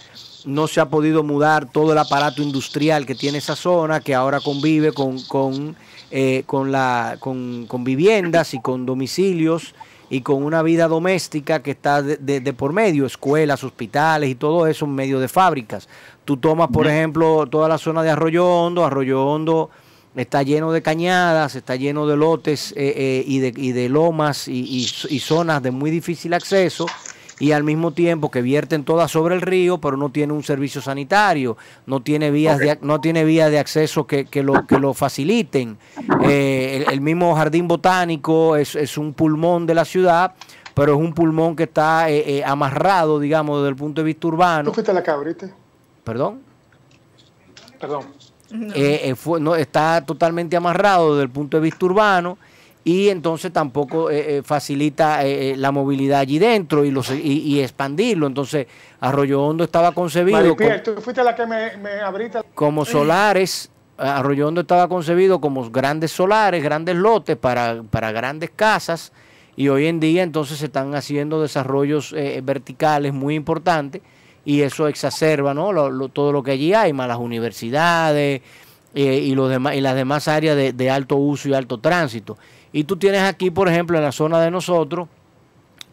no 0.44 0.66
se 0.66 0.80
ha 0.80 0.88
podido 0.88 1.22
mudar 1.22 1.66
todo 1.70 1.92
el 1.92 1.98
aparato 1.98 2.42
industrial 2.42 3.06
que 3.06 3.14
tiene 3.14 3.38
esa 3.38 3.56
zona, 3.56 4.00
que 4.00 4.14
ahora 4.14 4.40
convive 4.40 4.92
con, 4.92 5.20
con, 5.22 5.76
eh, 6.10 6.44
con, 6.46 6.72
la, 6.72 7.16
con, 7.20 7.66
con, 7.66 7.84
viviendas 7.84 8.54
y 8.54 8.60
con 8.60 8.86
domicilios 8.86 9.74
y 10.08 10.22
con 10.22 10.42
una 10.42 10.62
vida 10.62 10.88
doméstica 10.88 11.62
que 11.62 11.72
está 11.72 12.02
de, 12.02 12.16
de, 12.16 12.40
de, 12.40 12.52
por 12.52 12.72
medio, 12.72 13.06
escuelas, 13.06 13.62
hospitales 13.62 14.30
y 14.30 14.34
todo 14.34 14.66
eso 14.66 14.84
en 14.84 14.94
medio 14.94 15.20
de 15.20 15.28
fábricas. 15.28 15.88
Tú 16.24 16.36
tomas, 16.36 16.68
por 16.68 16.86
ejemplo, 16.86 17.46
toda 17.46 17.68
la 17.68 17.78
zona 17.78 18.02
de 18.02 18.10
Arroyo 18.10 18.46
Hondo, 18.46 18.84
Arroyo 18.84 19.24
Hondo 19.24 19.70
está 20.16 20.42
lleno 20.42 20.72
de 20.72 20.82
cañadas, 20.82 21.54
está 21.54 21.76
lleno 21.76 22.06
de 22.06 22.16
lotes 22.16 22.72
eh, 22.72 22.94
eh, 22.96 23.24
y, 23.26 23.38
de, 23.38 23.52
y 23.56 23.72
de 23.72 23.88
lomas 23.88 24.48
y, 24.48 24.60
y, 24.60 24.86
y 25.14 25.20
zonas 25.20 25.62
de 25.62 25.70
muy 25.70 25.90
difícil 25.90 26.34
acceso 26.34 26.86
y 27.40 27.52
al 27.52 27.64
mismo 27.64 27.90
tiempo 27.90 28.30
que 28.30 28.42
vierten 28.42 28.84
todas 28.84 29.10
sobre 29.10 29.34
el 29.34 29.40
río, 29.40 29.78
pero 29.78 29.96
no 29.96 30.10
tiene 30.10 30.34
un 30.34 30.44
servicio 30.44 30.80
sanitario, 30.80 31.56
no 31.86 32.00
tiene 32.02 32.30
vías 32.30 32.58
de, 32.58 32.78
no 32.82 33.00
tiene 33.00 33.24
vías 33.24 33.50
de 33.50 33.58
acceso 33.58 34.06
que, 34.06 34.26
que, 34.26 34.42
lo, 34.42 34.66
que 34.66 34.78
lo 34.78 34.92
faciliten. 34.92 35.78
Eh, 36.22 36.84
el, 36.86 36.92
el, 36.92 37.00
mismo 37.00 37.34
jardín 37.34 37.66
botánico 37.66 38.56
es, 38.56 38.76
es, 38.76 38.98
un 38.98 39.14
pulmón 39.14 39.66
de 39.66 39.74
la 39.74 39.86
ciudad, 39.86 40.34
pero 40.74 40.92
es 40.92 41.00
un 41.00 41.14
pulmón 41.14 41.56
que 41.56 41.62
está 41.62 42.10
eh, 42.10 42.38
eh, 42.38 42.44
amarrado, 42.44 43.18
digamos, 43.18 43.60
desde 43.60 43.70
el 43.70 43.76
punto 43.76 44.02
de 44.02 44.04
vista 44.04 44.28
urbano. 44.28 44.64
¿Tú 44.68 44.74
fuiste 44.74 44.90
a 44.90 44.94
la 44.94 45.02
cabrita? 45.02 45.48
¿Perdón? 46.04 46.42
Perdón. 47.80 48.04
No. 48.50 49.16
Fue, 49.16 49.40
no, 49.40 49.54
está 49.54 50.04
totalmente 50.04 50.56
amarrado 50.56 51.14
desde 51.14 51.24
el 51.24 51.30
punto 51.30 51.56
de 51.56 51.62
vista 51.62 51.86
urbano 51.86 52.38
y 52.82 53.08
entonces 53.08 53.52
tampoco 53.52 54.10
eh, 54.10 54.38
eh, 54.38 54.42
facilita 54.42 55.24
eh, 55.24 55.54
la 55.56 55.70
movilidad 55.70 56.20
allí 56.20 56.38
dentro 56.38 56.84
y, 56.84 56.90
los, 56.90 57.10
y, 57.10 57.42
y, 57.42 57.60
expandirlo. 57.60 58.26
Entonces, 58.26 58.66
Arroyo 59.00 59.42
Hondo 59.42 59.64
estaba 59.64 59.92
concebido 59.92 60.38
Maripier, 60.38 60.82
como, 60.82 60.96
tú 60.96 61.02
fuiste 61.02 61.22
la 61.22 61.34
que 61.34 61.46
me, 61.46 61.76
me 61.76 62.00
abriste. 62.00 62.40
como 62.54 62.84
solares. 62.84 63.70
Arroyo 63.98 64.48
Hondo 64.48 64.62
estaba 64.62 64.88
concebido 64.88 65.42
como 65.42 65.70
grandes 65.70 66.10
solares, 66.10 66.64
grandes 66.64 66.96
lotes 66.96 67.36
para, 67.36 67.82
para 67.82 68.12
grandes 68.12 68.50
casas 68.50 69.12
y 69.56 69.68
hoy 69.68 69.86
en 69.86 70.00
día 70.00 70.22
entonces 70.22 70.56
se 70.56 70.66
están 70.66 70.94
haciendo 70.94 71.42
desarrollos 71.42 72.14
eh, 72.16 72.40
verticales 72.42 73.12
muy 73.12 73.34
importantes 73.34 74.00
y 74.50 74.62
eso 74.62 74.88
exacerba 74.88 75.54
¿no? 75.54 76.08
Todo 76.08 76.32
lo 76.32 76.42
que 76.42 76.50
allí 76.50 76.74
hay, 76.74 76.92
más 76.92 77.06
las 77.06 77.18
universidades 77.18 78.42
eh, 78.96 79.20
y, 79.22 79.34
demás, 79.36 79.76
y 79.76 79.80
las 79.80 79.94
demás 79.94 80.26
áreas 80.26 80.56
de, 80.56 80.72
de 80.72 80.90
alto 80.90 81.14
uso 81.14 81.48
y 81.48 81.54
alto 81.54 81.78
tránsito. 81.78 82.36
Y 82.72 82.82
tú 82.82 82.96
tienes 82.96 83.22
aquí, 83.22 83.52
por 83.52 83.68
ejemplo, 83.68 83.96
en 83.96 84.02
la 84.02 84.10
zona 84.10 84.40
de 84.40 84.50
nosotros, 84.50 85.06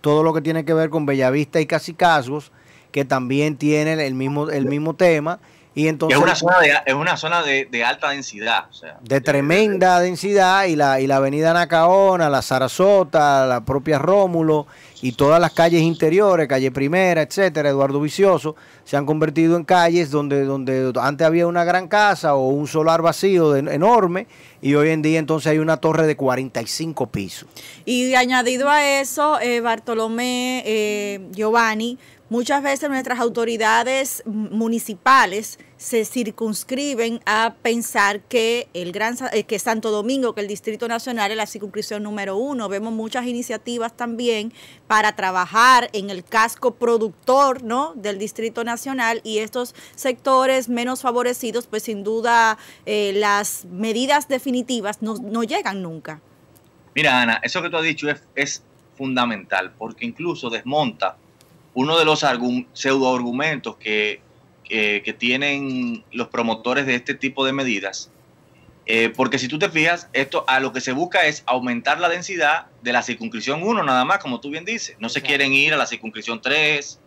todo 0.02 0.24
lo 0.24 0.34
que 0.34 0.42
tiene 0.42 0.66
que 0.66 0.74
ver 0.74 0.90
con 0.90 1.06
Bellavista 1.06 1.62
y 1.62 1.68
Casicazgos, 1.68 2.52
que 2.92 3.06
también 3.06 3.58
tienen 3.58 4.00
el 4.00 4.16
mismo, 4.16 4.50
el 4.50 4.66
mismo 4.66 4.96
tema. 4.96 5.40
Y 5.78 5.88
entonces, 5.90 6.18
es 6.18 6.24
una 6.24 6.34
zona 6.34 6.60
de, 6.60 6.74
es 6.88 6.94
una 6.96 7.18
zona 7.18 7.44
de, 7.44 7.68
de 7.70 7.84
alta 7.84 8.10
densidad. 8.10 8.66
O 8.68 8.74
sea, 8.74 8.98
de 9.00 9.22
tremenda 9.22 10.00
densidad 10.00 10.66
y 10.66 10.76
la, 10.76 11.00
y 11.00 11.06
la 11.06 11.18
avenida 11.18 11.54
Nacaona, 11.54 12.32
la 12.32 12.42
Sarasota, 12.42 13.46
la 13.46 13.64
propia 13.64 14.00
Rómulo 14.00 14.66
y 15.04 15.12
todas 15.12 15.40
las 15.40 15.52
calles 15.52 15.84
interiores, 15.84 16.48
calle 16.48 16.72
Primera, 16.72 17.22
etcétera, 17.22 17.70
Eduardo 17.70 18.02
Vicioso, 18.02 18.56
se 18.86 18.98
han 18.98 19.06
convertido 19.06 19.56
en 19.56 19.66
calles 19.66 20.10
donde, 20.10 20.46
donde 20.46 20.92
antes 21.00 21.28
había 21.28 21.46
una 21.46 21.64
gran 21.64 21.88
casa 21.88 22.34
o 22.34 22.48
un 22.48 22.66
solar 22.66 23.04
vacío 23.04 23.52
de, 23.52 23.60
enorme 23.72 24.26
y 24.64 24.74
hoy 24.74 24.90
en 24.90 25.04
día 25.04 25.20
entonces 25.20 25.52
hay 25.52 25.60
una 25.60 25.78
torre 25.78 26.08
de 26.08 26.16
45 26.16 27.08
pisos. 27.12 27.48
Y 27.86 28.16
añadido 28.16 28.68
a 28.68 29.00
eso, 29.00 29.40
eh, 29.40 29.62
Bartolomé, 29.62 30.64
eh, 30.66 31.20
Giovanni, 31.34 32.00
muchas 32.30 32.62
veces 32.62 32.90
nuestras 32.90 33.20
autoridades 33.20 34.24
municipales 34.26 35.60
se 35.78 36.06
circunscriben 36.06 37.22
a 37.26 37.56
pensar 37.62 38.22
que 38.22 38.68
el 38.74 38.92
gran 38.92 39.16
eh, 39.32 39.44
que 39.44 39.60
Santo 39.60 39.92
Domingo, 39.92 40.34
que 40.34 40.42
el 40.42 40.48
Distrito 40.48 40.88
Nacional 40.88 41.32
es 41.32 41.38
la 41.38 41.46
circunscripción 41.46 42.04
número 42.04 42.36
uno. 42.36 42.68
Vemos 42.68 42.92
muchas 42.94 43.26
iniciativas 43.28 43.96
también 43.96 44.52
para 44.88 45.16
trabajar 45.16 45.90
en 45.94 46.10
el 46.10 46.24
casco 46.24 46.76
productor 46.76 47.64
¿no? 47.64 47.94
del 47.96 48.18
Distrito 48.18 48.64
Nacional 48.64 49.22
y 49.24 49.40
estos 49.40 49.76
sectores 49.96 50.68
menos 50.68 51.02
favorecidos, 51.02 51.68
pues 51.68 51.84
sin 51.84 52.04
duda 52.04 52.58
eh, 52.86 53.14
las 53.16 53.66
medidas 53.66 54.28
definitivas 54.28 55.02
no, 55.02 55.16
no, 55.16 55.44
llegan 55.44 55.82
nunca. 55.82 56.22
Mira, 56.96 57.22
Ana, 57.22 57.40
eso 57.44 57.62
que 57.62 57.70
tú 57.70 57.78
has 57.78 57.84
dicho 57.84 58.10
es, 58.10 58.24
es 58.36 58.64
fundamental 58.98 59.74
porque 59.78 60.06
incluso 60.06 60.50
desmonta 60.50 61.18
uno 61.78 62.00
de 62.00 62.06
los 62.06 62.26
pseudo 62.74 63.16
argumentos 63.16 63.78
que 63.78 64.22
que 64.68 65.16
tienen 65.18 66.04
los 66.12 66.28
promotores 66.28 66.86
de 66.86 66.96
este 66.96 67.14
tipo 67.14 67.46
de 67.46 67.54
medidas. 67.54 68.12
Eh, 68.86 69.14
porque 69.16 69.38
si 69.38 69.48
tú 69.48 69.60
te 69.60 69.70
fijas, 69.70 70.10
esto 70.14 70.46
a 70.48 70.60
lo 70.60 70.72
que 70.72 70.82
se 70.82 70.94
busca 70.94 71.26
es 71.26 71.44
aumentar 71.46 72.00
la 72.00 72.08
densidad 72.08 72.68
de 72.82 72.94
la 72.94 73.04
circunscripción 73.04 73.62
1 73.62 73.84
nada 73.84 74.06
más, 74.06 74.20
como 74.20 74.40
tú 74.40 74.50
bien 74.50 74.66
dices. 74.66 74.96
No 75.00 75.10
se 75.10 75.22
quieren 75.22 75.54
ir 75.54 75.74
a 75.74 75.78
la 75.78 75.86
circunscripción 75.86 76.42
3, 76.42 77.00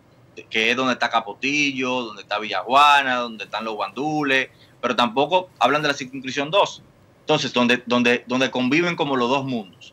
que 0.50 0.70
es 0.70 0.76
donde 0.76 0.92
está 0.92 1.08
Capotillo, 1.08 2.02
donde 2.02 2.22
está 2.22 2.38
Villajuana, 2.38 3.16
donde 3.16 3.44
están 3.44 3.64
los 3.64 3.74
guandules, 3.74 4.48
pero 4.80 4.94
tampoco 4.94 5.48
hablan 5.58 5.82
de 5.82 5.88
la 5.88 5.94
circunscripción 5.94 6.50
2. 6.50 6.82
Entonces, 7.20 7.52
donde, 7.52 7.82
donde, 7.86 8.24
donde 8.26 8.50
conviven 8.50 8.94
como 8.94 9.16
los 9.16 9.28
dos 9.28 9.44
mundos. 9.44 9.89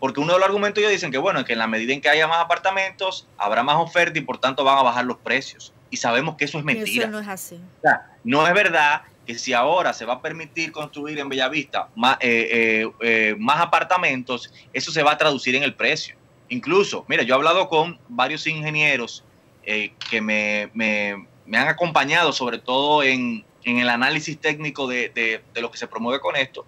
Porque 0.00 0.18
uno 0.18 0.32
de 0.32 0.38
los 0.40 0.48
argumentos 0.48 0.80
ellos 0.80 0.92
dicen 0.92 1.12
que, 1.12 1.18
bueno, 1.18 1.44
que 1.44 1.52
en 1.52 1.60
la 1.60 1.68
medida 1.68 1.92
en 1.92 2.00
que 2.00 2.08
haya 2.08 2.26
más 2.26 2.38
apartamentos, 2.38 3.28
habrá 3.38 3.62
más 3.62 3.76
oferta 3.76 4.18
y 4.18 4.22
por 4.22 4.38
tanto 4.38 4.64
van 4.64 4.78
a 4.78 4.82
bajar 4.82 5.04
los 5.04 5.18
precios 5.18 5.72
y 5.90 5.96
sabemos 5.96 6.36
que 6.36 6.44
eso 6.44 6.58
es 6.58 6.64
mentira. 6.64 7.04
Eso 7.04 7.12
no 7.12 7.18
es 7.18 7.28
así. 7.28 7.56
O 7.56 7.82
sea, 7.82 8.06
no 8.24 8.46
es 8.46 8.54
verdad 8.54 9.02
que 9.26 9.36
si 9.36 9.52
ahora 9.52 9.92
se 9.92 10.04
va 10.04 10.14
a 10.14 10.22
permitir 10.22 10.72
construir 10.72 11.18
en 11.18 11.28
Bellavista 11.28 11.88
más, 11.94 12.16
eh, 12.20 12.82
eh, 12.82 12.90
eh, 13.00 13.34
más 13.38 13.60
apartamentos, 13.60 14.52
eso 14.72 14.92
se 14.92 15.02
va 15.02 15.12
a 15.12 15.18
traducir 15.18 15.54
en 15.56 15.62
el 15.62 15.74
precio. 15.74 16.14
Incluso, 16.48 17.04
mira, 17.08 17.22
yo 17.22 17.34
he 17.34 17.36
hablado 17.36 17.68
con 17.68 17.98
varios 18.08 18.46
ingenieros 18.46 19.24
que 19.62 20.20
me, 20.20 20.68
me, 20.74 21.28
me, 21.46 21.58
han 21.58 21.68
acompañado, 21.68 22.32
sobre 22.32 22.58
todo 22.58 23.04
en, 23.04 23.44
en 23.62 23.78
el 23.78 23.88
análisis 23.88 24.36
técnico 24.40 24.88
de, 24.88 25.10
de, 25.10 25.44
de, 25.54 25.60
lo 25.60 25.70
que 25.70 25.78
se 25.78 25.86
promueve 25.86 26.18
con 26.18 26.34
esto. 26.34 26.66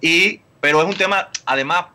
Y, 0.00 0.40
pero 0.62 0.80
es 0.80 0.88
un 0.88 0.94
tema, 0.94 1.28
además, 1.44 1.86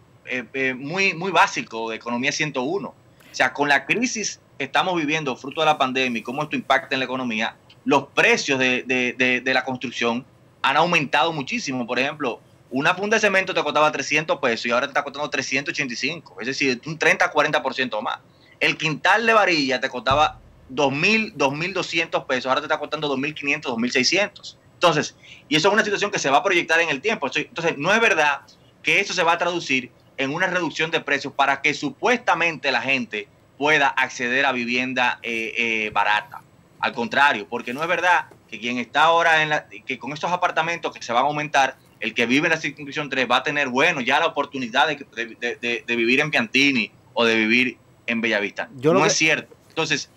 muy, 0.78 1.14
muy 1.14 1.32
básico 1.32 1.90
de 1.90 1.98
Economía 1.98 2.32
101. 2.32 2.88
O 2.88 2.96
sea, 3.32 3.54
con 3.54 3.68
la 3.68 3.86
crisis 3.86 4.40
estamos 4.60 4.96
viviendo 4.96 5.36
fruto 5.36 5.62
de 5.62 5.66
la 5.66 5.78
pandemia 5.78 6.20
y 6.20 6.24
cómo 6.24 6.44
esto 6.44 6.56
impacta 6.56 6.96
en 6.96 7.00
la 7.00 7.06
economía, 7.06 7.56
los 7.86 8.08
precios 8.10 8.60
de, 8.60 8.84
de, 8.84 9.14
de, 9.14 9.42
de, 9.42 9.54
la 9.54 9.64
construcción 9.64 10.26
han 10.62 10.78
aumentado 10.78 11.34
muchísimo. 11.34 11.86
Por 11.86 12.00
ejemplo, 12.00 12.40
una 12.70 12.96
funda 12.96 13.18
de 13.18 13.22
cemento 13.22 13.54
te 13.54 13.64
costaba 13.64 13.92
300 13.92 14.40
pesos 14.40 14.66
y 14.66 14.72
ahora 14.72 14.88
te 14.88 14.92
está 14.92 15.04
costando 15.04 15.30
385, 15.30 16.38
es 16.42 16.48
decir, 16.48 16.82
un 16.86 16.98
30-40% 16.98 18.02
más. 18.02 18.20
El 18.60 18.78
quintal 18.78 19.26
de 19.26 19.34
varilla 19.34 19.80
te 19.80 19.90
costaba 19.90 20.40
2.000, 20.72 21.36
2.200 21.36 22.26
pesos, 22.26 22.46
ahora 22.48 22.62
te 22.62 22.66
está 22.66 22.80
costando 22.80 23.16
2.500, 23.16 23.64
2.600. 23.64 24.58
Entonces, 24.74 25.16
y 25.50 25.56
eso 25.56 25.68
es 25.68 25.74
una 25.74 25.84
situación 25.84 26.12
que 26.12 26.20
se 26.20 26.30
va 26.30 26.38
a 26.38 26.44
proyectar 26.44 26.80
en 26.80 26.90
el 26.90 27.02
tiempo. 27.02 27.30
Entonces, 27.34 27.78
no 27.78 27.94
es 27.94 28.00
verdad 28.00 28.42
que 28.82 29.00
eso 29.00 29.14
se 29.14 29.24
va 29.24 29.34
a 29.34 29.38
traducir 29.38 29.92
en 30.18 30.34
una 30.34 30.48
reducción 30.48 30.92
de 30.92 31.02
precios 31.02 31.34
para 31.34 31.62
que 31.62 31.74
supuestamente 31.74 32.72
la 32.72 32.82
gente 32.82 33.28
pueda 33.58 33.88
acceder 33.88 34.46
a 34.46 34.52
vivienda 34.52 35.20
eh, 35.24 35.54
eh, 35.58 35.90
barata. 35.92 36.42
Al 36.80 36.94
contrario, 36.94 37.48
porque 37.50 37.74
no 37.74 37.82
es 37.82 37.88
verdad 37.88 38.26
que 38.50 38.60
quien 38.60 38.78
está 38.78 39.04
ahora 39.04 39.42
en 39.42 39.50
la, 39.50 39.68
que 39.68 39.98
con 39.98 40.12
estos 40.12 40.32
apartamentos 40.32 40.94
que 40.94 41.02
se 41.02 41.14
van 41.14 41.24
a 41.24 41.28
aumentar, 41.28 41.78
el 42.00 42.14
que 42.14 42.26
vive 42.26 42.48
en 42.48 42.52
la 42.52 42.58
circunscripción 42.58 43.10
3 43.10 43.28
va 43.30 43.38
a 43.38 43.44
tener, 43.44 43.70
bueno, 43.70 44.02
ya 44.02 44.20
la 44.20 44.28
oportunidad 44.28 44.88
de, 44.88 45.84
vivir 45.88 46.20
en 46.20 46.30
Piantini 46.30 46.92
o 47.14 47.24
de 47.24 47.36
vivir 47.36 47.78
en 48.06 48.20
Bellavista. 48.20 48.70
no 48.74 49.06
es 49.06 49.14
cierto. 49.14 49.56
Entonces, 49.70 50.10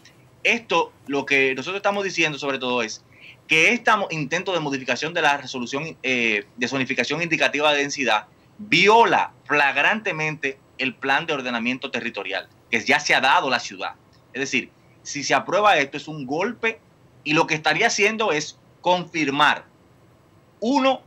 esto, 0.42 0.92
lo 1.06 1.24
que 1.24 1.54
nosotros 1.54 1.76
estamos 1.76 2.04
diciendo 2.04 2.38
sobre 2.38 2.58
todo 2.58 2.82
es 2.82 3.04
que 3.46 3.72
este 3.72 3.90
intento 4.10 4.52
de 4.52 4.60
modificación 4.60 5.14
de 5.14 5.22
la 5.22 5.36
resolución 5.36 5.96
eh, 6.02 6.44
de 6.56 6.68
zonificación 6.68 7.22
indicativa 7.22 7.72
de 7.72 7.78
densidad 7.78 8.26
viola 8.58 9.32
flagrantemente 9.44 10.58
el 10.78 10.94
plan 10.94 11.26
de 11.26 11.34
ordenamiento 11.34 11.90
territorial 11.90 12.48
que 12.70 12.80
ya 12.80 13.00
se 13.00 13.14
ha 13.14 13.20
dado 13.20 13.50
la 13.50 13.60
ciudad. 13.60 13.94
Es 14.32 14.40
decir, 14.40 14.70
si 15.02 15.22
se 15.22 15.34
aprueba 15.34 15.78
esto 15.78 15.96
es 15.96 16.08
un 16.08 16.26
golpe 16.26 16.80
y 17.24 17.32
lo 17.32 17.46
que 17.46 17.54
estaría 17.54 17.86
haciendo 17.86 18.32
es 18.32 18.58
confirmar 18.80 19.64
uno 20.60 21.02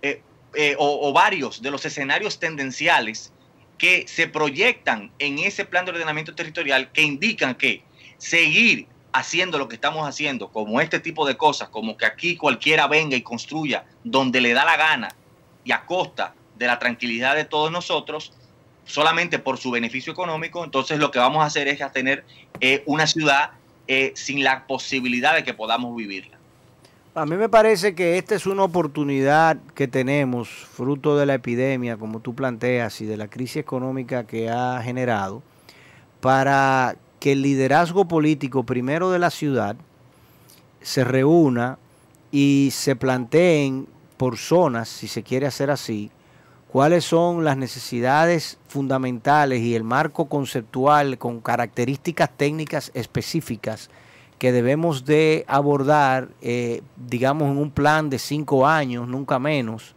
eh, 0.00 0.22
eh, 0.54 0.76
o, 0.78 1.12
varios 1.12 1.62
de 1.62 1.70
los 1.70 1.84
escenarios 1.84 2.38
tendenciales 2.38 3.32
que 3.78 4.06
se 4.06 4.28
proyectan 4.28 5.10
en 5.18 5.38
ese 5.38 5.64
plan 5.64 5.84
de 5.84 5.92
ordenamiento 5.92 6.34
territorial 6.34 6.92
que 6.92 7.02
indican 7.02 7.54
que 7.54 7.82
seguir 8.18 8.86
haciendo 9.12 9.58
lo 9.58 9.68
que 9.68 9.74
estamos 9.74 10.08
haciendo, 10.08 10.48
como 10.50 10.80
este 10.80 11.00
tipo 11.00 11.26
de 11.26 11.36
cosas, 11.36 11.68
como 11.68 11.96
que 11.96 12.06
aquí 12.06 12.36
cualquiera 12.36 12.86
venga 12.86 13.16
y 13.16 13.22
construya 13.22 13.84
donde 14.04 14.40
le 14.40 14.54
da 14.54 14.64
la 14.64 14.76
gana 14.76 15.08
y 15.64 15.72
a 15.72 15.84
costa 15.84 16.34
de 16.62 16.68
la 16.68 16.78
tranquilidad 16.78 17.34
de 17.34 17.44
todos 17.44 17.72
nosotros, 17.72 18.32
solamente 18.84 19.40
por 19.40 19.58
su 19.58 19.72
beneficio 19.72 20.12
económico, 20.12 20.64
entonces 20.64 21.00
lo 21.00 21.10
que 21.10 21.18
vamos 21.18 21.42
a 21.42 21.46
hacer 21.46 21.66
es 21.66 21.80
tener 21.92 22.24
eh, 22.60 22.84
una 22.86 23.08
ciudad 23.08 23.50
eh, 23.88 24.12
sin 24.14 24.44
la 24.44 24.64
posibilidad 24.68 25.34
de 25.34 25.42
que 25.42 25.54
podamos 25.54 25.94
vivirla. 25.96 26.38
A 27.16 27.26
mí 27.26 27.36
me 27.36 27.48
parece 27.48 27.96
que 27.96 28.16
esta 28.16 28.36
es 28.36 28.46
una 28.46 28.62
oportunidad 28.62 29.58
que 29.74 29.88
tenemos, 29.88 30.48
fruto 30.48 31.18
de 31.18 31.26
la 31.26 31.34
epidemia, 31.34 31.96
como 31.96 32.20
tú 32.20 32.34
planteas, 32.34 33.00
y 33.00 33.06
de 33.06 33.16
la 33.16 33.26
crisis 33.26 33.56
económica 33.56 34.24
que 34.24 34.48
ha 34.48 34.80
generado, 34.82 35.42
para 36.20 36.94
que 37.18 37.32
el 37.32 37.42
liderazgo 37.42 38.06
político 38.06 38.62
primero 38.62 39.10
de 39.10 39.18
la 39.18 39.30
ciudad 39.30 39.74
se 40.80 41.02
reúna 41.02 41.78
y 42.30 42.70
se 42.72 42.94
planteen 42.94 43.88
por 44.16 44.38
zonas, 44.38 44.88
si 44.88 45.08
se 45.08 45.24
quiere 45.24 45.46
hacer 45.46 45.70
así, 45.70 46.10
cuáles 46.72 47.04
son 47.04 47.44
las 47.44 47.58
necesidades 47.58 48.58
fundamentales 48.66 49.60
y 49.60 49.74
el 49.74 49.84
marco 49.84 50.24
conceptual 50.24 51.18
con 51.18 51.42
características 51.42 52.30
técnicas 52.34 52.90
específicas 52.94 53.90
que 54.38 54.52
debemos 54.52 55.04
de 55.04 55.44
abordar, 55.48 56.30
eh, 56.40 56.80
digamos, 56.96 57.50
en 57.50 57.58
un 57.58 57.70
plan 57.70 58.08
de 58.08 58.18
cinco 58.18 58.66
años, 58.66 59.06
nunca 59.06 59.38
menos, 59.38 59.94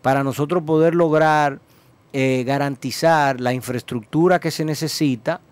para 0.00 0.24
nosotros 0.24 0.62
poder 0.62 0.94
lograr 0.94 1.60
eh, 2.14 2.42
garantizar 2.46 3.38
la 3.38 3.52
infraestructura 3.52 4.40
que 4.40 4.50
se 4.50 4.64
necesita 4.64 5.42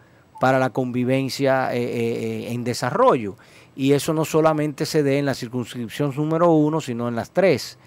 para 0.41 0.59
la 0.59 0.71
convivencia 0.71 1.69
eh, 1.75 2.51
en 2.51 2.65
desarrollo. 2.65 3.37
Y 3.77 3.93
eso 3.93 4.15
no 4.15 4.25
solamente 4.25 4.87
se 4.87 5.03
dé 5.03 5.19
en 5.19 5.27
la 5.27 5.35
circunscripción 5.35 6.15
número 6.17 6.51
uno, 6.51 6.81
sino 6.81 7.09
en 7.09 7.15
las 7.15 7.31
tres. 7.31 7.79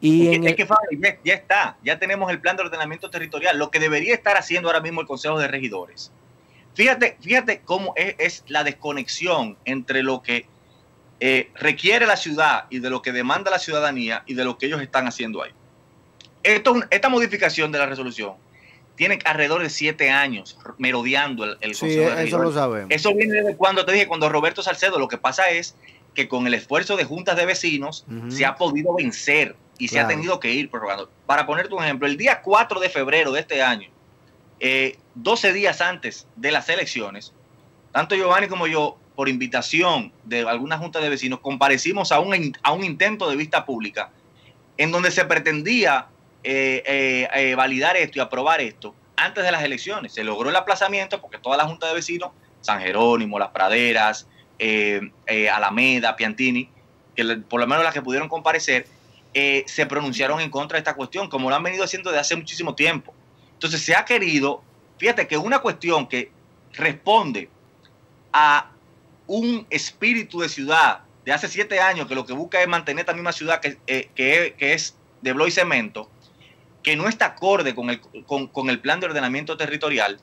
Y 0.00 0.46
es, 0.46 0.56
que, 0.56 0.66
ya, 1.24 1.34
está, 1.34 1.76
ya 1.84 1.98
tenemos 1.98 2.30
el 2.30 2.40
plan 2.40 2.56
de 2.56 2.62
ordenamiento 2.62 3.10
territorial, 3.10 3.58
lo 3.58 3.70
que 3.70 3.78
debería 3.78 4.14
estar 4.14 4.36
haciendo 4.36 4.68
ahora 4.68 4.80
mismo 4.80 5.02
el 5.02 5.06
Consejo 5.06 5.38
de 5.38 5.46
Regidores. 5.46 6.10
Fíjate, 6.74 7.18
fíjate 7.20 7.60
cómo 7.64 7.92
es, 7.96 8.44
la 8.48 8.64
desconexión 8.64 9.58
entre 9.66 10.02
lo 10.02 10.22
que 10.22 10.46
eh, 11.18 11.50
requiere 11.54 12.06
la 12.06 12.16
ciudad 12.16 12.64
y 12.70 12.78
de 12.78 12.88
lo 12.88 13.02
que 13.02 13.12
demanda 13.12 13.50
la 13.50 13.58
ciudadanía 13.58 14.22
y 14.26 14.32
de 14.32 14.44
lo 14.44 14.56
que 14.56 14.66
ellos 14.66 14.80
están 14.80 15.06
haciendo 15.06 15.42
ahí. 15.42 15.50
Esto, 16.42 16.80
esta 16.88 17.10
modificación 17.10 17.70
de 17.70 17.78
la 17.78 17.86
resolución 17.86 18.36
tiene 18.94 19.18
alrededor 19.26 19.62
de 19.62 19.68
siete 19.68 20.10
años 20.10 20.58
merodeando 20.78 21.44
el, 21.44 21.56
Consejo 21.58 21.86
de 21.86 22.14
Regidores. 22.14 22.28
Eso 22.28 22.38
lo 22.38 22.52
sabemos. 22.52 22.90
Eso 22.90 23.14
viene 23.14 23.34
desde 23.34 23.56
cuando 23.56 23.84
te 23.84 23.92
dije, 23.92 24.06
cuando 24.06 24.30
Roberto 24.30 24.62
Salcedo, 24.62 24.98
lo 24.98 25.08
que 25.08 25.18
pasa 25.18 25.50
es 25.50 25.76
que 26.14 26.28
con 26.28 26.46
el 26.46 26.54
esfuerzo 26.54 26.96
de 26.96 27.04
juntas 27.04 27.36
de 27.36 27.44
vecinos 27.46 28.06
se 28.28 28.44
ha 28.46 28.56
podido 28.56 28.94
vencer 28.94 29.56
y 29.80 29.88
se 29.88 29.98
ha 29.98 30.06
tenido 30.06 30.38
que 30.38 30.52
ir 30.52 30.70
prorrogando. 30.70 31.10
Para 31.26 31.46
ponerte 31.46 31.74
un 31.74 31.82
ejemplo, 31.82 32.06
el 32.06 32.18
día 32.18 32.42
4 32.42 32.78
de 32.78 32.90
febrero 32.90 33.32
de 33.32 33.40
este 33.40 33.62
año, 33.62 33.88
12 35.14 35.48
eh, 35.48 35.52
días 35.54 35.80
antes 35.80 36.26
de 36.36 36.52
las 36.52 36.68
elecciones, 36.68 37.32
tanto 37.90 38.14
Giovanni 38.14 38.46
como 38.46 38.66
yo, 38.66 38.98
por 39.16 39.28
invitación 39.28 40.12
de 40.24 40.46
alguna 40.48 40.78
junta 40.78 41.00
de 41.00 41.08
vecinos, 41.08 41.40
comparecimos 41.40 42.12
a 42.12 42.20
un, 42.20 42.56
a 42.62 42.72
un 42.72 42.84
intento 42.84 43.28
de 43.28 43.36
vista 43.36 43.64
pública 43.64 44.10
en 44.76 44.92
donde 44.92 45.10
se 45.10 45.24
pretendía 45.24 46.06
eh, 46.44 47.28
eh, 47.34 47.54
validar 47.54 47.96
esto 47.96 48.18
y 48.18 48.20
aprobar 48.20 48.60
esto 48.60 48.94
antes 49.16 49.44
de 49.44 49.50
las 49.50 49.62
elecciones. 49.62 50.12
Se 50.12 50.24
logró 50.24 50.50
el 50.50 50.56
aplazamiento 50.56 51.20
porque 51.20 51.38
toda 51.38 51.56
la 51.56 51.64
junta 51.64 51.88
de 51.88 51.94
vecinos, 51.94 52.30
San 52.60 52.80
Jerónimo, 52.80 53.38
Las 53.38 53.48
Praderas, 53.48 54.26
Alameda, 55.52 56.16
Piantini, 56.16 56.68
que 57.14 57.24
por 57.48 57.60
lo 57.60 57.66
menos 57.66 57.82
las 57.82 57.94
que 57.94 58.02
pudieron 58.02 58.28
comparecer, 58.28 58.86
eh, 59.34 59.64
se 59.66 59.86
pronunciaron 59.86 60.40
en 60.40 60.50
contra 60.50 60.76
de 60.76 60.80
esta 60.80 60.94
cuestión, 60.94 61.28
como 61.28 61.48
lo 61.48 61.56
han 61.56 61.62
venido 61.62 61.84
haciendo 61.84 62.10
desde 62.10 62.20
hace 62.20 62.36
muchísimo 62.36 62.74
tiempo. 62.74 63.14
Entonces 63.52 63.82
se 63.82 63.94
ha 63.94 64.04
querido, 64.04 64.62
fíjate 64.98 65.26
que 65.26 65.36
una 65.36 65.60
cuestión 65.60 66.06
que 66.06 66.30
responde 66.72 67.48
a 68.32 68.70
un 69.26 69.66
espíritu 69.70 70.40
de 70.40 70.48
ciudad 70.48 71.00
de 71.24 71.32
hace 71.32 71.48
siete 71.48 71.80
años 71.80 72.06
que 72.06 72.14
lo 72.14 72.24
que 72.24 72.32
busca 72.32 72.60
es 72.60 72.68
mantener 72.68 73.00
esta 73.00 73.12
misma 73.12 73.32
ciudad 73.32 73.60
que, 73.60 73.78
eh, 73.86 74.10
que, 74.14 74.72
es 74.72 74.96
de 75.20 75.32
blo 75.32 75.46
y 75.46 75.50
cemento, 75.50 76.08
que 76.82 76.96
no 76.96 77.08
está 77.08 77.26
acorde 77.26 77.74
con 77.74 77.90
el, 77.90 78.00
con 78.26 78.70
el 78.70 78.80
plan 78.80 79.00
de 79.00 79.06
ordenamiento 79.06 79.56
territorial, 79.56 80.18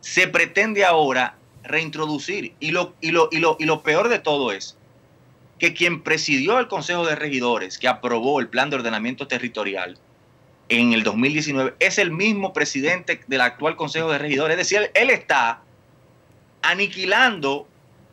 se 0.00 0.28
pretende 0.28 0.84
ahora 0.84 1.36
reintroducir. 1.62 2.54
Y 2.60 2.70
lo, 2.70 2.94
y 3.00 3.10
lo, 3.10 3.28
y 3.30 3.38
lo, 3.38 3.56
y 3.58 3.64
lo 3.64 3.82
peor 3.82 4.08
de 4.08 4.18
todo 4.18 4.52
es 4.52 4.76
que 5.58 5.74
quien 5.74 6.02
presidió 6.02 6.58
el 6.58 6.68
Consejo 6.68 7.06
de 7.06 7.16
Regidores, 7.16 7.78
que 7.78 7.88
aprobó 7.88 8.40
el 8.40 8.48
Plan 8.48 8.70
de 8.70 8.76
Ordenamiento 8.76 9.26
Territorial 9.26 9.98
en 10.68 10.92
el 10.92 11.02
2019, 11.02 11.74
es 11.78 11.98
el 11.98 12.10
mismo 12.10 12.52
presidente 12.52 13.20
del 13.26 13.40
actual 13.40 13.76
Consejo 13.76 14.10
de 14.10 14.18
Regidores. 14.18 14.58
Es 14.58 14.68
decir, 14.68 14.90
él 14.94 15.10
está 15.10 15.62
aniquilando 16.62 17.66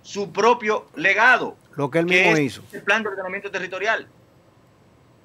su 0.04 0.32
propio 0.32 0.88
legado. 0.96 1.58
Lo 1.76 1.90
que 1.90 2.00
él 2.00 2.06
mismo 2.06 2.38
hizo. 2.38 2.64
El 2.72 2.84
Plan 2.84 3.04
de 3.04 3.10
Ordenamiento 3.10 3.52
Territorial. 3.52 4.08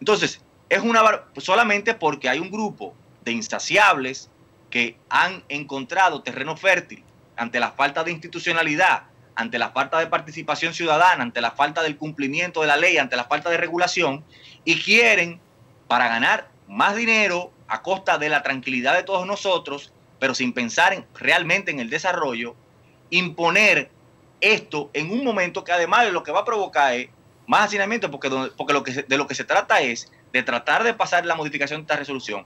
Entonces, 0.00 0.40
es 0.68 0.82
una 0.82 1.02
solamente 1.36 1.94
porque 1.94 2.28
hay 2.28 2.38
un 2.38 2.50
grupo 2.50 2.94
de 3.24 3.32
insaciables 3.32 4.30
que 4.70 4.96
han 5.08 5.42
encontrado 5.48 6.22
terreno 6.22 6.56
fértil 6.56 7.02
ante 7.36 7.60
la 7.60 7.72
falta 7.72 8.04
de 8.04 8.10
institucionalidad 8.10 9.04
ante 9.38 9.56
la 9.56 9.70
falta 9.70 10.00
de 10.00 10.08
participación 10.08 10.74
ciudadana, 10.74 11.22
ante 11.22 11.40
la 11.40 11.52
falta 11.52 11.84
del 11.84 11.96
cumplimiento 11.96 12.60
de 12.60 12.66
la 12.66 12.76
ley, 12.76 12.98
ante 12.98 13.14
la 13.14 13.22
falta 13.22 13.48
de 13.48 13.56
regulación, 13.56 14.24
y 14.64 14.80
quieren, 14.80 15.40
para 15.86 16.08
ganar 16.08 16.48
más 16.66 16.96
dinero 16.96 17.52
a 17.68 17.80
costa 17.80 18.18
de 18.18 18.30
la 18.30 18.42
tranquilidad 18.42 18.96
de 18.96 19.04
todos 19.04 19.28
nosotros, 19.28 19.92
pero 20.18 20.34
sin 20.34 20.52
pensar 20.52 21.06
realmente 21.14 21.70
en 21.70 21.78
el 21.78 21.88
desarrollo, 21.88 22.56
imponer 23.10 23.92
esto 24.40 24.90
en 24.92 25.12
un 25.12 25.22
momento 25.22 25.62
que 25.62 25.70
además 25.70 26.10
lo 26.10 26.24
que 26.24 26.32
va 26.32 26.40
a 26.40 26.44
provocar 26.44 26.94
es 26.94 27.08
más 27.46 27.66
hacinamiento, 27.66 28.10
porque, 28.10 28.28
porque 28.56 28.72
lo 28.72 28.82
que 28.82 29.04
de 29.04 29.16
lo 29.16 29.28
que 29.28 29.36
se 29.36 29.44
trata 29.44 29.80
es 29.80 30.10
de 30.32 30.42
tratar 30.42 30.82
de 30.82 30.94
pasar 30.94 31.24
la 31.24 31.36
modificación 31.36 31.78
de 31.78 31.82
esta 31.82 31.96
resolución, 31.96 32.44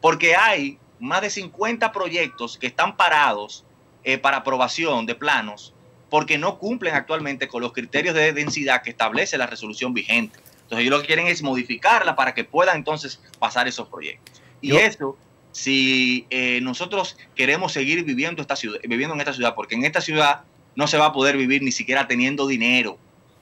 porque 0.00 0.36
hay 0.36 0.78
más 1.00 1.20
de 1.20 1.28
50 1.28 1.92
proyectos 1.92 2.56
que 2.56 2.68
están 2.68 2.96
parados 2.96 3.66
eh, 4.04 4.16
para 4.16 4.38
aprobación 4.38 5.04
de 5.04 5.14
planos 5.14 5.74
porque 6.10 6.36
no 6.36 6.58
cumplen 6.58 6.94
actualmente 6.94 7.48
con 7.48 7.62
los 7.62 7.72
criterios 7.72 8.14
de 8.14 8.32
densidad 8.32 8.82
que 8.82 8.90
establece 8.90 9.38
la 9.38 9.46
resolución 9.46 9.94
vigente. 9.94 10.38
Entonces 10.62 10.80
ellos 10.80 10.90
lo 10.90 11.00
que 11.00 11.06
quieren 11.06 11.28
es 11.28 11.42
modificarla 11.42 12.16
para 12.16 12.34
que 12.34 12.44
puedan 12.44 12.76
entonces 12.76 13.20
pasar 13.38 13.68
esos 13.68 13.88
proyectos. 13.88 14.42
Y 14.60 14.76
eso, 14.76 15.16
si 15.52 16.26
eh, 16.30 16.60
nosotros 16.62 17.16
queremos 17.34 17.72
seguir 17.72 18.04
viviendo, 18.04 18.42
esta 18.42 18.56
ciudad, 18.56 18.80
viviendo 18.82 19.14
en 19.14 19.20
esta 19.20 19.32
ciudad, 19.32 19.54
porque 19.54 19.76
en 19.76 19.84
esta 19.84 20.00
ciudad 20.00 20.42
no 20.74 20.86
se 20.86 20.98
va 20.98 21.06
a 21.06 21.12
poder 21.12 21.36
vivir 21.36 21.62
ni 21.62 21.72
siquiera 21.72 22.06
teniendo 22.06 22.46
dinero. 22.46 22.98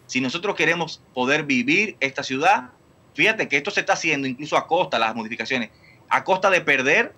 Si 0.07 0.21
nosotros 0.21 0.55
queremos 0.55 1.03
poder 1.13 1.45
vivir 1.45 1.97
esta 2.01 2.23
ciudad, 2.23 2.71
fíjate 3.15 3.49
que 3.49 3.57
esto 3.57 3.71
se 3.71 3.81
está 3.81 3.95
haciendo 3.95 4.27
incluso 4.27 4.57
a 4.57 4.67
costa, 4.67 4.99
las 4.99 5.15
modificaciones, 5.15 5.71
a 6.09 6.25
costa 6.25 6.51
de 6.51 6.61
perder 6.61 7.15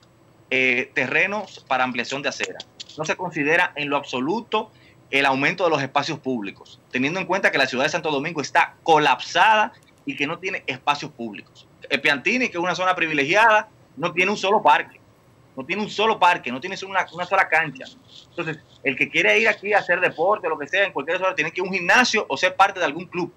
eh, 0.50 0.90
terrenos 0.94 1.64
para 1.68 1.84
ampliación 1.84 2.22
de 2.22 2.30
acera. 2.30 2.58
No 2.98 3.04
se 3.04 3.16
considera 3.16 3.72
en 3.76 3.88
lo 3.88 3.96
absoluto 3.96 4.72
el 5.10 5.26
aumento 5.26 5.64
de 5.64 5.70
los 5.70 5.82
espacios 5.82 6.18
públicos, 6.18 6.80
teniendo 6.90 7.18
en 7.18 7.26
cuenta 7.26 7.50
que 7.50 7.58
la 7.58 7.66
ciudad 7.66 7.84
de 7.84 7.90
Santo 7.90 8.10
Domingo 8.10 8.40
está 8.40 8.76
colapsada 8.82 9.72
y 10.06 10.16
que 10.16 10.26
no 10.26 10.38
tiene 10.38 10.62
espacios 10.66 11.10
públicos. 11.10 11.66
El 11.88 12.00
Piantini, 12.00 12.48
que 12.48 12.56
es 12.56 12.62
una 12.62 12.74
zona 12.74 12.94
privilegiada, 12.94 13.68
no 13.96 14.12
tiene 14.12 14.30
un 14.30 14.36
solo 14.36 14.62
parque, 14.62 15.00
no 15.56 15.64
tiene 15.64 15.82
un 15.82 15.90
solo 15.90 16.18
parque, 16.18 16.52
no 16.52 16.60
tiene 16.60 16.76
una, 16.86 17.06
sola 17.26 17.48
cancha. 17.48 17.86
Entonces, 18.28 18.58
el 18.84 18.96
que 18.96 19.10
quiere 19.10 19.38
ir 19.38 19.48
aquí 19.48 19.72
a 19.72 19.78
hacer 19.78 20.00
deporte, 20.00 20.48
lo 20.48 20.58
que 20.58 20.68
sea, 20.68 20.84
en 20.84 20.92
cualquier 20.92 21.18
zona, 21.18 21.34
tiene 21.34 21.50
que 21.50 21.60
ir 21.60 21.66
a 21.66 21.68
un 21.68 21.74
gimnasio 21.74 22.24
o 22.28 22.36
ser 22.36 22.54
parte 22.54 22.78
de 22.78 22.86
algún 22.86 23.06
club. 23.06 23.32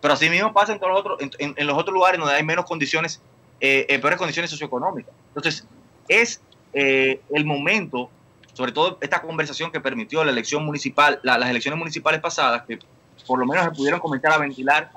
Pero 0.00 0.14
así 0.14 0.30
mismo 0.30 0.52
pasa 0.54 0.72
en, 0.72 0.80
todos 0.80 0.92
los 0.92 1.00
otros, 1.00 1.18
en, 1.38 1.66
los 1.66 1.76
otros 1.76 1.92
lugares 1.92 2.18
donde 2.18 2.34
hay 2.34 2.42
menos 2.42 2.64
condiciones 2.64 3.20
eh, 3.60 3.98
peores 4.00 4.18
condiciones 4.18 4.50
socioeconómicas. 4.50 5.12
Entonces, 5.28 5.66
es 6.08 6.40
el 6.72 7.44
momento, 7.44 8.10
sobre 8.60 8.72
todo 8.72 8.98
esta 9.00 9.22
conversación 9.22 9.72
que 9.72 9.80
permitió 9.80 10.22
la 10.22 10.32
elección 10.32 10.66
municipal, 10.66 11.18
las 11.22 11.48
elecciones 11.48 11.78
municipales 11.78 12.20
pasadas, 12.20 12.62
que 12.68 12.78
por 13.26 13.38
lo 13.38 13.46
menos 13.46 13.64
se 13.64 13.70
pudieron 13.70 14.00
comenzar 14.00 14.32
a 14.32 14.36
ventilar 14.36 14.90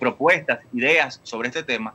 propuestas, 0.00 0.58
ideas 0.72 1.20
sobre 1.22 1.50
este 1.50 1.62
tema, 1.62 1.94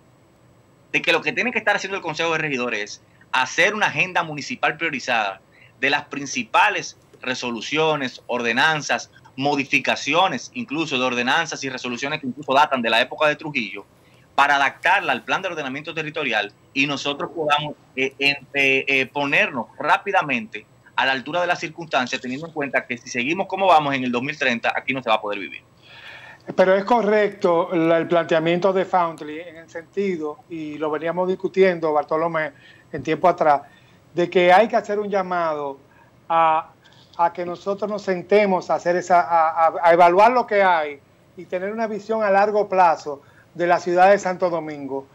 de 0.93 1.01
que 1.01 1.11
lo 1.11 1.21
que 1.21 1.33
tiene 1.33 1.51
que 1.51 1.57
estar 1.57 1.75
haciendo 1.75 1.97
el 1.97 2.01
Consejo 2.01 2.31
de 2.31 2.37
Regidores 2.37 2.81
es 2.81 3.01
hacer 3.33 3.75
una 3.75 3.87
agenda 3.87 4.23
municipal 4.23 4.77
priorizada 4.77 5.41
de 5.81 5.89
las 5.89 6.05
principales 6.05 6.95
resoluciones, 7.21 8.21
ordenanzas, 8.27 9.11
modificaciones 9.35 10.49
incluso 10.53 10.97
de 10.97 11.03
ordenanzas 11.03 11.61
y 11.61 11.69
resoluciones 11.69 12.21
que 12.21 12.27
incluso 12.27 12.53
datan 12.53 12.81
de 12.81 12.89
la 12.89 13.01
época 13.01 13.27
de 13.27 13.35
Trujillo, 13.35 13.85
para 14.33 14.55
adaptarla 14.55 15.11
al 15.11 15.25
plan 15.25 15.41
de 15.41 15.49
ordenamiento 15.49 15.93
territorial 15.93 16.53
y 16.73 16.87
nosotros 16.87 17.31
podamos 17.35 17.75
eh, 17.97 18.13
eh, 18.53 19.05
ponernos 19.11 19.67
rápidamente 19.77 20.65
a 20.99 21.05
la 21.05 21.13
altura 21.13 21.39
de 21.39 21.47
las 21.47 21.59
circunstancias, 21.59 22.19
teniendo 22.19 22.47
en 22.47 22.51
cuenta 22.51 22.85
que 22.85 22.97
si 22.97 23.07
seguimos 23.07 23.47
como 23.47 23.67
vamos 23.67 23.95
en 23.95 24.03
el 24.03 24.11
2030, 24.11 24.73
aquí 24.75 24.93
no 24.93 25.01
se 25.01 25.09
va 25.09 25.15
a 25.15 25.21
poder 25.21 25.39
vivir. 25.39 25.61
Pero 26.53 26.75
es 26.75 26.83
correcto 26.83 27.71
el 27.71 28.05
planteamiento 28.05 28.73
de 28.73 28.83
Foundry 28.83 29.39
en 29.39 29.55
el 29.55 29.69
sentido, 29.69 30.39
y 30.49 30.77
lo 30.77 30.91
veníamos 30.91 31.29
discutiendo, 31.29 31.93
Bartolomé, 31.93 32.51
en 32.91 33.01
tiempo 33.01 33.29
atrás, 33.29 33.61
de 34.13 34.29
que 34.29 34.51
hay 34.51 34.67
que 34.67 34.75
hacer 34.75 34.99
un 34.99 35.09
llamado 35.09 35.79
a, 36.27 36.73
que 37.33 37.45
nosotros 37.45 37.89
nos 37.89 38.01
sentemos 38.01 38.69
a, 38.69 38.75
hacer 38.75 38.97
esa, 38.97 39.25
a, 39.81 39.93
evaluar 39.93 40.33
lo 40.33 40.45
que 40.45 40.61
hay 40.61 40.99
y 41.37 41.45
tener 41.45 41.71
una 41.71 41.87
visión 41.87 42.23
a 42.23 42.29
largo 42.29 42.67
plazo 42.67 43.21
de 43.53 43.67
la 43.67 43.79
ciudad 43.79 44.11
de 44.11 44.19
Santo 44.19 44.49
Domingo 44.49 45.07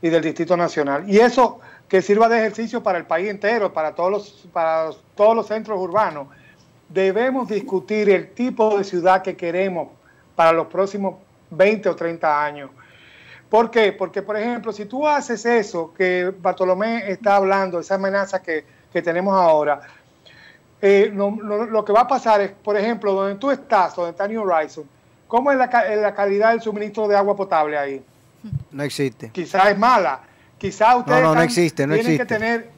y 0.00 0.08
del 0.08 0.22
Distrito 0.22 0.56
Nacional. 0.56 1.10
Y 1.10 1.18
eso 1.18 1.60
que 1.92 2.00
sirva 2.00 2.26
de 2.26 2.38
ejercicio 2.38 2.82
para 2.82 2.96
el 2.96 3.04
país 3.04 3.28
entero, 3.28 3.70
para 3.70 3.94
todos 3.94 4.10
los, 4.10 4.48
para 4.50 4.92
todos 5.14 5.36
los 5.36 5.46
centros 5.46 5.78
urbanos. 5.78 6.26
Debemos 6.88 7.46
discutir 7.48 8.08
el 8.08 8.30
tipo 8.30 8.78
de 8.78 8.82
ciudad 8.82 9.20
que 9.20 9.36
queremos 9.36 9.88
para 10.34 10.52
los 10.52 10.68
próximos 10.68 11.16
20 11.50 11.90
o 11.90 11.94
30 11.94 12.44
años. 12.44 12.70
¿Por 13.50 13.70
qué? 13.70 13.92
Porque, 13.92 14.22
por 14.22 14.38
ejemplo, 14.38 14.72
si 14.72 14.86
tú 14.86 15.06
haces 15.06 15.44
eso 15.44 15.92
que 15.92 16.32
Bartolomé 16.40 17.10
está 17.10 17.36
hablando, 17.36 17.78
esa 17.78 17.96
amenaza 17.96 18.40
que, 18.40 18.64
tenemos 18.90 19.34
ahora, 19.34 19.82
eh, 20.80 21.12
lo 21.14 21.84
que 21.84 21.92
va 21.92 22.00
a 22.00 22.08
pasar 22.08 22.40
es, 22.40 22.52
por 22.52 22.74
ejemplo, 22.74 23.12
donde 23.12 23.34
tú 23.34 23.50
estás, 23.50 23.94
donde 23.94 24.12
está 24.12 24.26
New 24.26 24.40
Horizon, 24.40 24.88
¿cómo 25.28 25.52
es 25.52 25.58
la, 25.58 25.66
la 25.66 26.14
calidad 26.14 26.52
del 26.52 26.62
suministro 26.62 27.06
de 27.06 27.16
agua 27.16 27.36
potable 27.36 27.76
ahí? 27.76 28.02
No 28.70 28.82
existe. 28.82 29.28
Quizás 29.28 29.68
es 29.68 29.78
mala. 29.78 30.31
Quizás 30.62 30.94
ustedes 30.94 31.20
no, 31.20 31.34
no, 31.34 31.42
existe, 31.42 31.88
no 31.88 31.94
tienen, 31.94 32.18
Que 32.18 32.24
tener, 32.24 32.70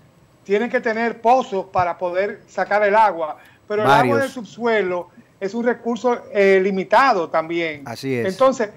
tienen 0.42 0.70
que 0.70 0.81
tener 0.81 1.20
pozos 1.20 1.66
para 1.66 1.99
poder 1.99 2.40
sacar 2.49 2.83
el 2.83 2.94
agua, 2.94 3.37
pero 3.68 3.83
el 3.83 3.90
agua 3.90 4.20
del 4.20 4.31
subsuelo 4.31 5.11
es 5.38 5.53
un 5.53 5.66
recurso 5.66 6.23
eh, 6.33 6.61
limitado 6.62 7.29
también. 7.29 7.83
Así 7.85 8.14
es. 8.14 8.27
Entonces, 8.27 8.70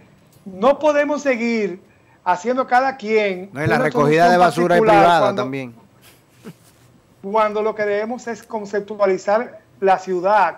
no 0.44 0.78
podemos 0.78 1.22
seguir 1.22 1.80
haciendo 2.26 2.68
cada 2.68 2.98
quien. 2.98 3.50
No, 3.54 3.66
la 3.66 3.78
recogida 3.78 4.30
de 4.30 4.36
basura 4.36 4.76
es 4.76 4.82
privada 4.82 5.34
también. 5.34 5.74
Cuando 7.22 7.62
lo 7.62 7.74
que 7.76 7.84
debemos 7.84 8.28
es 8.28 8.44
conceptualizar 8.44 9.62
la 9.80 10.00
ciudad 10.00 10.58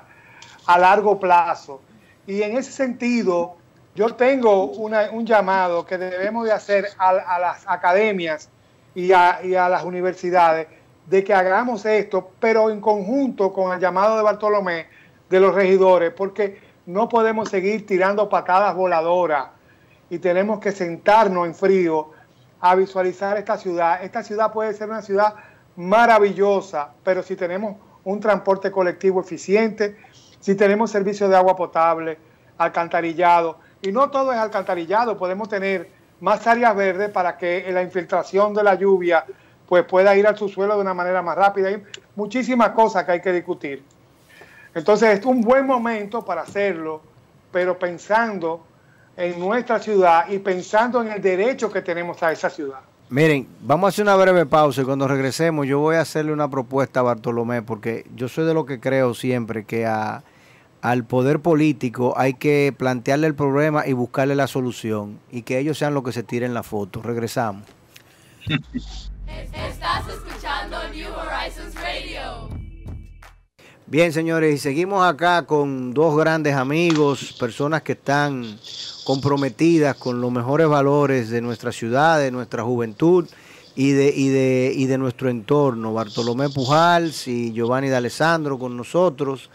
a 0.66 0.80
largo 0.80 1.20
plazo. 1.20 1.82
Y 2.26 2.42
en 2.42 2.58
ese 2.58 2.72
sentido, 2.72 3.58
yo 3.96 4.16
tengo 4.16 4.66
un 4.66 5.26
llamado 5.26 5.86
que 5.86 5.98
debemos 5.98 6.46
de 6.46 6.52
hacer 6.52 6.88
a, 6.98 7.40
las 7.40 7.68
academias 7.68 8.50
y 8.96 9.12
a, 9.12 9.40
y 9.44 9.56
a 9.56 9.68
las 9.68 9.84
universidades 9.84 10.68
de 11.08 11.24
que 11.24 11.34
hagamos 11.34 11.86
esto, 11.86 12.32
pero 12.40 12.70
en 12.70 12.80
conjunto 12.82 13.52
con 13.52 13.74
el 13.74 13.80
llamado 13.80 14.16
de 14.16 14.24
Bartolomé 14.24 14.88
de 15.30 15.40
los 15.40 15.54
regidores, 15.54 16.14
porque 16.14 16.62
no 16.86 17.10
podemos 17.10 17.50
seguir 17.50 17.86
tirando 17.86 18.30
patadas 18.30 18.76
voladoras 18.76 19.48
y 20.10 20.20
tenemos 20.20 20.60
que 20.60 20.72
sentarnos 20.72 21.48
en 21.48 21.56
frío 21.56 22.12
a 22.62 22.76
visualizar 22.76 23.38
esta 23.38 23.58
ciudad. 23.58 24.04
Esta 24.04 24.24
ciudad 24.24 24.52
puede 24.52 24.74
ser 24.74 24.90
una 24.90 25.02
ciudad 25.02 25.36
maravillosa, 25.76 26.90
pero 27.04 27.24
si 27.24 27.36
tenemos 27.36 27.78
un 28.04 28.20
transporte 28.20 28.72
colectivo 28.72 29.22
eficiente, 29.22 29.98
si 30.40 30.56
tenemos 30.56 30.92
servicio 30.92 31.30
de 31.30 31.36
agua 31.36 31.56
potable, 31.56 32.18
alcantarillado, 32.58 33.60
y 33.82 33.92
no 33.92 34.10
todo 34.10 34.32
es 34.32 34.38
alcantarillado, 34.38 35.18
podemos 35.18 35.50
tener 35.50 35.90
más 36.20 36.46
áreas 36.48 36.76
verdes 36.76 37.10
para 37.10 37.38
que 37.38 37.70
la 37.72 37.82
infiltración 37.82 38.54
de 38.54 38.64
la 38.64 38.76
lluvia 38.76 39.26
pues 39.68 39.84
pueda 39.86 40.16
ir 40.16 40.26
al 40.26 40.38
subsuelo 40.38 40.76
de 40.76 40.82
una 40.82 40.94
manera 40.94 41.22
más 41.22 41.38
rápida. 41.38 41.70
Hay 41.70 41.84
muchísimas 42.16 42.72
cosas 42.72 43.06
que 43.06 43.12
hay 43.14 43.22
que 43.22 43.32
discutir. 43.32 43.84
Entonces 44.74 45.20
es 45.20 45.26
un 45.26 45.42
buen 45.42 45.66
momento 45.66 46.26
para 46.26 46.42
hacerlo, 46.42 47.02
pero 47.52 47.78
pensando 47.78 48.66
en 49.16 49.40
nuestra 49.40 49.80
ciudad 49.80 50.28
y 50.30 50.40
pensando 50.40 51.02
en 51.02 51.12
el 51.12 51.22
derecho 51.22 51.72
que 51.72 51.82
tenemos 51.82 52.22
a 52.24 52.32
esa 52.32 52.50
ciudad. 52.50 52.80
Miren, 53.10 53.48
vamos 53.62 53.88
a 53.88 53.90
hacer 53.90 54.04
una 54.04 54.16
breve 54.16 54.46
pausa 54.46 54.82
y 54.82 54.86
cuando 54.86 55.08
regresemos 55.08 55.66
yo 55.68 55.80
voy 55.80 55.96
a 55.96 56.02
hacerle 56.02 56.32
una 56.32 56.48
propuesta 56.48 57.00
a 57.00 57.04
Bartolomé 57.04 57.62
porque 57.62 58.06
yo 58.16 58.28
soy 58.28 58.46
de 58.46 58.54
lo 58.54 58.66
que 58.66 58.80
creo 58.80 59.14
siempre 59.14 59.66
que 59.66 59.86
al 60.82 61.06
poder 61.06 61.42
político 61.42 62.14
hay 62.18 62.36
que 62.36 62.74
plantearle 62.78 63.28
el 63.28 63.36
problema 63.36 63.86
y 63.86 63.94
buscarle 63.94 64.36
la 64.36 64.48
solución 64.48 65.20
y 65.32 65.42
que 65.42 65.60
ellos 65.60 65.78
sean 65.78 65.94
los 65.94 66.04
que 66.04 66.12
se 66.12 66.24
tiren 66.24 66.54
la 66.54 66.64
foto. 66.64 67.02
Regresamos. 67.02 67.64
Estás 69.28 70.08
escuchando 70.08 70.78
New 70.94 71.10
Horizons 71.12 71.76
Radio. 71.76 72.50
Bien, 73.86 74.14
señores, 74.14 74.54
y 74.54 74.58
seguimos 74.60 75.04
acá 75.04 75.48
con 75.48 75.96
dos 75.96 76.16
grandes 76.16 76.54
amigos, 76.54 77.36
personas 77.40 77.82
que 77.82 77.94
están 77.94 78.60
comprometidas 79.04 79.96
con 79.96 80.22
los 80.22 80.32
mejores 80.32 80.68
valores 80.68 81.30
de 81.32 81.42
nuestra 81.42 81.72
ciudad, 81.72 82.20
de 82.20 82.30
nuestra 82.30 82.64
juventud 82.64 83.28
y 83.76 83.92
de, 83.92 84.14
y 84.16 84.30
de, 84.30 84.72
y 84.76 84.86
de 84.86 84.98
nuestro 85.00 85.30
entorno. 85.30 85.94
Bartolomé 85.94 86.50
Pujals 86.50 87.28
y 87.28 87.52
Giovanni 87.52 87.90
de 87.90 87.96
Alessandro 87.96 88.60
con 88.60 88.78
nosotros. 88.78 89.50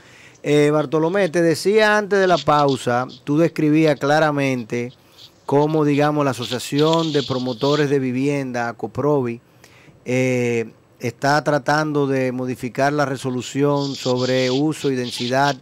Eh, 0.46 0.70
Bartolomé, 0.70 1.30
te 1.30 1.40
decía 1.40 1.96
antes 1.96 2.18
de 2.18 2.26
la 2.26 2.36
pausa, 2.36 3.06
tú 3.24 3.38
describías 3.38 3.98
claramente 3.98 4.92
cómo, 5.46 5.86
digamos, 5.86 6.22
la 6.22 6.32
Asociación 6.32 7.14
de 7.14 7.22
Promotores 7.22 7.88
de 7.88 7.98
Vivienda, 7.98 8.74
COPROVI, 8.74 9.40
eh, 10.04 10.70
está 11.00 11.42
tratando 11.42 12.06
de 12.06 12.30
modificar 12.30 12.92
la 12.92 13.06
resolución 13.06 13.94
sobre 13.94 14.50
uso 14.50 14.90
y 14.90 14.96
densidad 14.96 15.56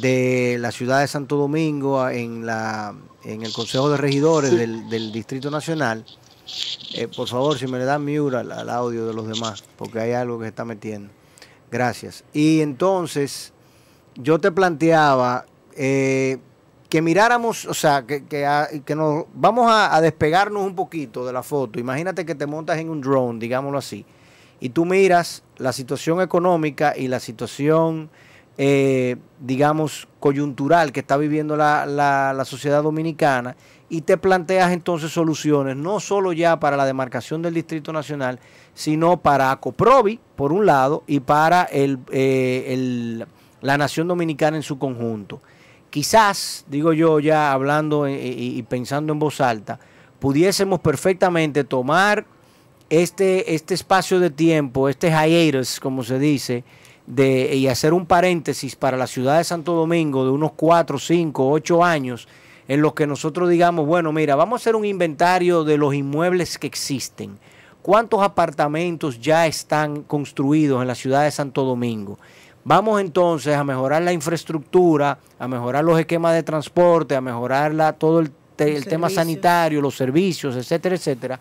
de 0.00 0.58
la 0.60 0.70
ciudad 0.70 1.00
de 1.00 1.08
Santo 1.08 1.34
Domingo 1.34 2.08
en, 2.08 2.46
la, 2.46 2.94
en 3.24 3.42
el 3.42 3.52
Consejo 3.52 3.90
de 3.90 3.96
Regidores 3.96 4.52
del, 4.52 5.10
Distrito 5.10 5.50
Nacional. 5.50 6.04
Eh, 6.94 7.08
por 7.08 7.26
favor, 7.26 7.58
si 7.58 7.66
me 7.66 7.78
le 7.80 7.84
dan 7.84 8.04
mute 8.04 8.36
al, 8.36 8.70
audio 8.70 9.08
de 9.08 9.14
los 9.14 9.26
demás, 9.26 9.64
porque 9.76 9.98
hay 9.98 10.12
algo 10.12 10.38
que 10.38 10.44
se 10.44 10.50
está 10.50 10.64
metiendo. 10.64 11.10
Gracias. 11.68 12.22
Y 12.32 12.60
entonces, 12.60 13.53
yo 14.16 14.38
te 14.38 14.52
planteaba 14.52 15.46
eh, 15.76 16.38
que 16.88 17.02
miráramos, 17.02 17.64
o 17.66 17.74
sea, 17.74 18.06
que, 18.06 18.24
que, 18.24 18.94
nos 18.94 19.24
vamos 19.34 19.66
a 19.70 20.00
despegarnos 20.00 20.62
un 20.64 20.74
poquito 20.74 21.26
de 21.26 21.32
la 21.32 21.42
foto. 21.42 21.80
Imagínate 21.80 22.24
que 22.24 22.34
te 22.34 22.46
montas 22.46 22.78
en 22.78 22.88
un 22.88 23.00
drone, 23.00 23.38
digámoslo 23.38 23.78
así 23.78 24.06
y 24.64 24.70
tú 24.70 24.86
miras 24.86 25.42
la 25.58 25.74
situación 25.74 26.22
económica 26.22 26.94
y 26.96 27.08
la 27.08 27.20
situación, 27.20 28.08
eh, 28.56 29.16
digamos, 29.38 30.08
coyuntural 30.20 30.90
que 30.90 31.00
está 31.00 31.18
viviendo 31.18 31.54
la, 31.54 31.84
la, 31.84 32.44
sociedad 32.46 32.82
dominicana 32.82 33.56
y 33.90 34.00
te 34.00 34.16
planteas 34.16 34.72
entonces 34.72 35.12
soluciones, 35.12 35.76
no 35.76 36.00
solo 36.00 36.32
ya 36.32 36.58
para 36.58 36.78
la 36.78 36.86
demarcación 36.86 37.42
del 37.42 37.52
Distrito 37.52 37.92
Nacional, 37.92 38.40
sino 38.72 39.18
para 39.18 39.50
ACOPROVI, 39.50 40.18
por 40.34 40.50
un 40.50 40.64
lado, 40.64 41.04
y 41.06 41.20
para 41.20 41.64
el, 41.64 41.98
eh, 42.10 42.64
el, 42.68 43.26
la 43.64 43.76
nación 43.76 44.06
dominicana 44.06 44.56
en 44.56 44.62
su 44.62 44.78
conjunto. 44.78 45.40
Quizás, 45.90 46.64
digo 46.68 46.92
yo 46.92 47.18
ya 47.18 47.50
hablando 47.50 48.08
y 48.08 48.64
pensando 48.68 49.12
en 49.12 49.18
voz 49.18 49.40
alta, 49.40 49.80
pudiésemos 50.20 50.80
perfectamente 50.80 51.64
tomar 51.64 52.24
este, 52.90 53.54
este 53.54 53.74
espacio 53.74 54.20
de 54.20 54.30
tiempo, 54.30 54.88
este 54.88 55.10
hiatus, 55.10 55.80
como 55.80 56.04
se 56.04 56.18
dice, 56.18 56.64
de, 57.06 57.54
y 57.54 57.68
hacer 57.68 57.92
un 57.92 58.06
paréntesis 58.06 58.76
para 58.76 58.96
la 58.96 59.06
ciudad 59.06 59.38
de 59.38 59.44
Santo 59.44 59.72
Domingo 59.74 60.24
de 60.24 60.30
unos 60.30 60.52
4, 60.52 60.98
5, 60.98 61.50
8 61.50 61.84
años, 61.84 62.28
en 62.68 62.80
los 62.80 62.94
que 62.94 63.06
nosotros 63.06 63.50
digamos, 63.50 63.86
bueno, 63.86 64.12
mira, 64.12 64.36
vamos 64.36 64.60
a 64.60 64.62
hacer 64.62 64.76
un 64.76 64.84
inventario 64.84 65.64
de 65.64 65.76
los 65.76 65.94
inmuebles 65.94 66.58
que 66.58 66.66
existen. 66.66 67.38
¿Cuántos 67.82 68.22
apartamentos 68.22 69.20
ya 69.20 69.46
están 69.46 70.04
construidos 70.04 70.80
en 70.80 70.88
la 70.88 70.94
ciudad 70.94 71.24
de 71.24 71.30
Santo 71.30 71.64
Domingo? 71.64 72.18
Vamos 72.64 73.00
entonces 73.00 73.54
a 73.54 73.62
mejorar 73.62 74.02
la 74.02 74.12
infraestructura, 74.12 75.18
a 75.38 75.46
mejorar 75.46 75.84
los 75.84 75.98
esquemas 75.98 76.34
de 76.34 76.42
transporte, 76.42 77.14
a 77.14 77.20
mejorar 77.20 77.96
todo 77.98 78.20
el 78.20 78.86
tema 78.86 79.10
sanitario, 79.10 79.82
los 79.82 79.94
servicios, 79.94 80.56
etcétera, 80.56 80.96
etcétera. 80.96 81.40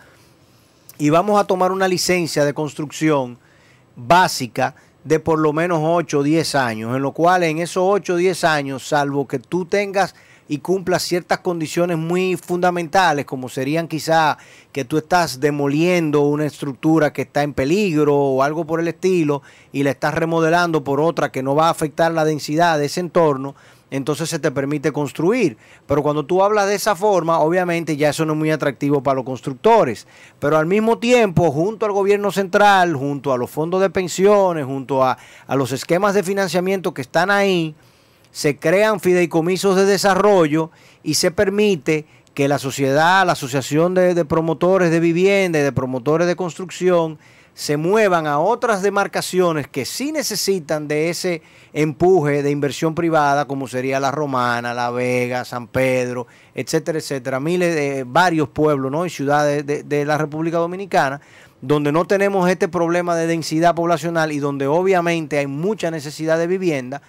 Y 0.97 1.09
vamos 1.09 1.39
a 1.39 1.45
tomar 1.45 1.71
una 1.71 1.87
licencia 1.87 2.43
de 2.43 2.53
construcción 2.53 3.37
básica 3.95 4.75
de 5.03 5.19
por 5.19 5.39
lo 5.39 5.53
menos 5.53 5.79
8 5.81 6.19
o 6.19 6.23
10 6.23 6.55
años, 6.55 6.95
en 6.95 7.01
lo 7.01 7.13
cual 7.13 7.43
en 7.43 7.59
esos 7.59 7.83
8 7.85 8.13
o 8.13 8.17
10 8.17 8.43
años, 8.43 8.87
salvo 8.87 9.27
que 9.27 9.39
tú 9.39 9.65
tengas 9.65 10.15
y 10.47 10.59
cumplas 10.59 11.03
ciertas 11.03 11.39
condiciones 11.39 11.97
muy 11.97 12.37
fundamentales, 12.37 13.25
como 13.25 13.49
serían 13.49 13.87
quizá 13.87 14.37
que 14.71 14.85
tú 14.85 14.97
estás 14.97 15.39
demoliendo 15.39 16.21
una 16.21 16.45
estructura 16.45 17.13
que 17.13 17.23
está 17.23 17.43
en 17.43 17.53
peligro 17.53 18.15
o 18.15 18.43
algo 18.43 18.65
por 18.65 18.79
el 18.79 18.87
estilo 18.87 19.41
y 19.71 19.83
la 19.83 19.91
estás 19.91 20.13
remodelando 20.13 20.83
por 20.83 20.99
otra 20.99 21.31
que 21.31 21.43
no 21.43 21.55
va 21.55 21.67
a 21.67 21.71
afectar 21.71 22.11
la 22.11 22.25
densidad 22.25 22.77
de 22.77 22.85
ese 22.85 22.99
entorno, 22.99 23.55
entonces 23.93 24.27
se 24.27 24.39
te 24.39 24.49
permite 24.49 24.91
construir. 24.91 25.55
Pero 25.85 26.01
cuando 26.01 26.25
tú 26.25 26.41
hablas 26.41 26.67
de 26.67 26.73
esa 26.73 26.95
forma, 26.95 27.39
obviamente 27.39 27.95
ya 27.95 28.09
eso 28.09 28.25
no 28.25 28.33
es 28.33 28.39
muy 28.39 28.49
atractivo 28.49 29.03
para 29.03 29.17
los 29.17 29.23
constructores. 29.23 30.07
Pero 30.39 30.57
al 30.57 30.65
mismo 30.65 30.97
tiempo, 30.97 31.51
junto 31.51 31.85
al 31.85 31.91
gobierno 31.91 32.31
central, 32.31 32.95
junto 32.95 33.31
a 33.31 33.37
los 33.37 33.51
fondos 33.51 33.81
de 33.81 33.91
pensiones, 33.91 34.65
junto 34.65 35.03
a, 35.03 35.15
los 35.49 35.71
esquemas 35.71 36.15
de 36.15 36.23
financiamiento 36.23 36.91
que 36.91 37.03
están 37.03 37.29
ahí, 37.29 37.75
se 38.33 38.57
crean 38.57 38.99
fideicomisos 38.99 39.75
de 39.75 39.85
desarrollo 39.85 40.71
y 41.03 41.13
se 41.13 41.29
permite 41.29 42.05
que 42.33 42.47
la 42.47 42.57
sociedad, 42.57 43.25
la 43.27 43.33
asociación 43.33 43.93
de, 43.93 44.25
promotores 44.25 44.89
de 44.89 44.99
vivienda 44.99 45.59
y 45.59 45.61
de 45.61 45.71
promotores 45.71 46.25
de 46.25 46.35
construcción, 46.35 47.19
se 47.53 47.77
muevan 47.77 48.25
a 48.25 48.39
otras 48.39 48.81
demarcaciones 48.81 49.67
que 49.67 49.85
sí 49.85 50.11
necesitan 50.11 50.87
de 50.87 51.11
ese 51.11 51.43
empuje 51.73 52.41
de 52.41 52.49
inversión 52.49 52.95
privada, 52.95 53.45
como 53.45 53.67
sería 53.67 53.99
La 53.99 54.09
Romana, 54.09 54.73
La 54.73 54.89
Vega, 54.89 55.45
San 55.45 55.67
Pedro, 55.67 56.25
etcétera, 56.55 56.97
etcétera, 56.97 57.39
miles 57.39 57.75
de 57.75 58.03
varios 58.03 58.49
pueblos 58.49 58.91
¿no? 58.91 59.05
y 59.05 59.11
ciudades 59.11 59.63
de, 59.63 59.83
de 59.83 60.05
la 60.05 60.17
República 60.17 60.57
Dominicana, 60.57 61.21
donde 61.61 61.91
no 61.91 62.05
tenemos 62.05 62.49
este 62.49 62.67
problema 62.67 63.15
de 63.15 63.27
densidad 63.27 63.75
poblacional 63.75 64.31
y 64.31 64.39
donde 64.39 64.65
obviamente 64.65 65.37
hay 65.37 65.45
mucha 65.45 65.91
necesidad 65.91 66.39
de 66.39 66.47
vivienda, 66.47 67.03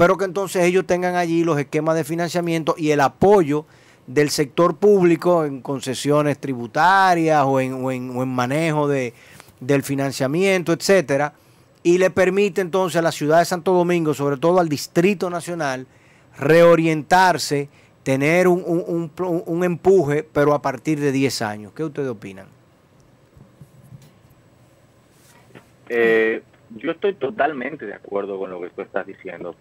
pero 0.00 0.16
que 0.16 0.24
entonces 0.24 0.64
ellos 0.64 0.86
tengan 0.86 1.14
allí 1.14 1.44
los 1.44 1.58
esquemas 1.58 1.94
de 1.94 2.04
financiamiento 2.04 2.74
y 2.78 2.90
el 2.90 3.02
apoyo 3.02 3.66
del 4.06 4.30
sector 4.30 4.78
público 4.78 5.44
en 5.44 5.60
concesiones 5.60 6.38
tributarias 6.38 7.44
o 7.46 7.60
en, 7.60 7.84
o 7.84 7.92
en, 7.92 8.16
o 8.16 8.22
en 8.22 8.28
manejo 8.30 8.88
de, 8.88 9.12
del 9.60 9.82
financiamiento, 9.82 10.72
etcétera, 10.72 11.34
y 11.82 11.98
le 11.98 12.08
permite 12.08 12.62
entonces 12.62 12.98
a 12.98 13.02
la 13.02 13.12
ciudad 13.12 13.40
de 13.40 13.44
Santo 13.44 13.74
Domingo, 13.74 14.14
sobre 14.14 14.38
todo 14.38 14.58
al 14.58 14.70
Distrito 14.70 15.28
Nacional, 15.28 15.86
reorientarse, 16.38 17.68
tener 18.02 18.48
un, 18.48 19.10
un, 19.18 19.64
empuje, 19.64 20.22
pero 20.22 20.54
a 20.54 20.62
partir 20.62 20.98
de 20.98 21.12
10 21.12 21.42
años. 21.42 21.72
¿Qué 21.76 21.84
ustedes 21.84 22.08
opinan? 22.08 22.46
Eh, 25.90 26.42
yo 26.76 26.92
estoy 26.92 27.14
totalmente 27.14 27.86
de 27.86 27.94
acuerdo 27.94 28.38
con 28.38 28.50
lo 28.50 28.60
que 28.60 28.70
tú 28.70 28.82
estás 28.82 29.06
diciendo. 29.06 29.54